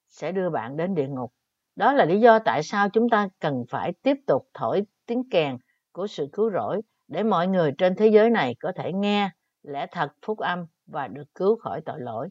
[0.09, 1.33] sẽ đưa bạn đến địa ngục.
[1.75, 5.57] Đó là lý do tại sao chúng ta cần phải tiếp tục thổi tiếng kèn
[5.91, 9.29] của sự cứu rỗi để mọi người trên thế giới này có thể nghe
[9.63, 12.29] lẽ thật phúc âm và được cứu khỏi tội lỗi.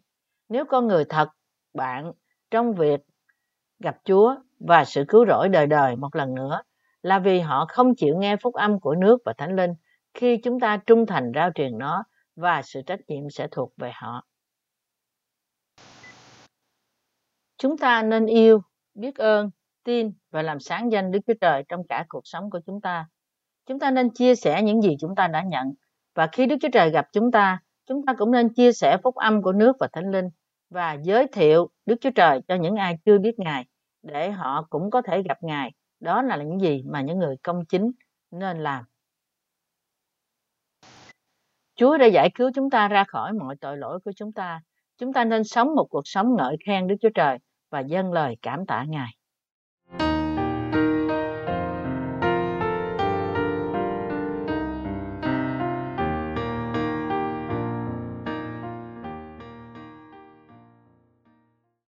[0.49, 1.29] Nếu con người thật,
[1.75, 2.13] bạn
[2.51, 3.01] trong việc
[3.81, 6.63] gặp Chúa và sự cứu rỗi đời đời một lần nữa
[7.03, 9.75] là vì họ không chịu nghe phúc âm của nước và thánh linh
[10.15, 12.05] khi chúng ta trung thành rao truyền nó
[12.37, 14.27] và sự trách nhiệm sẽ thuộc về họ.
[17.59, 18.63] Chúng ta nên yêu,
[18.95, 19.51] biết ơn,
[19.85, 23.07] tin và làm sáng danh Đức Chúa Trời trong cả cuộc sống của chúng ta.
[23.67, 25.73] Chúng ta nên chia sẻ những gì chúng ta đã nhận
[26.15, 29.15] và khi Đức Chúa Trời gặp chúng ta, chúng ta cũng nên chia sẻ phúc
[29.15, 30.29] âm của nước và thánh linh
[30.71, 33.65] và giới thiệu Đức Chúa Trời cho những ai chưa biết Ngài
[34.03, 35.73] để họ cũng có thể gặp Ngài.
[36.01, 37.91] Đó là những gì mà những người công chính
[38.31, 38.85] nên làm.
[41.77, 44.61] Chúa đã giải cứu chúng ta ra khỏi mọi tội lỗi của chúng ta.
[44.99, 47.39] Chúng ta nên sống một cuộc sống ngợi khen Đức Chúa Trời
[47.71, 49.20] và dâng lời cảm tạ Ngài.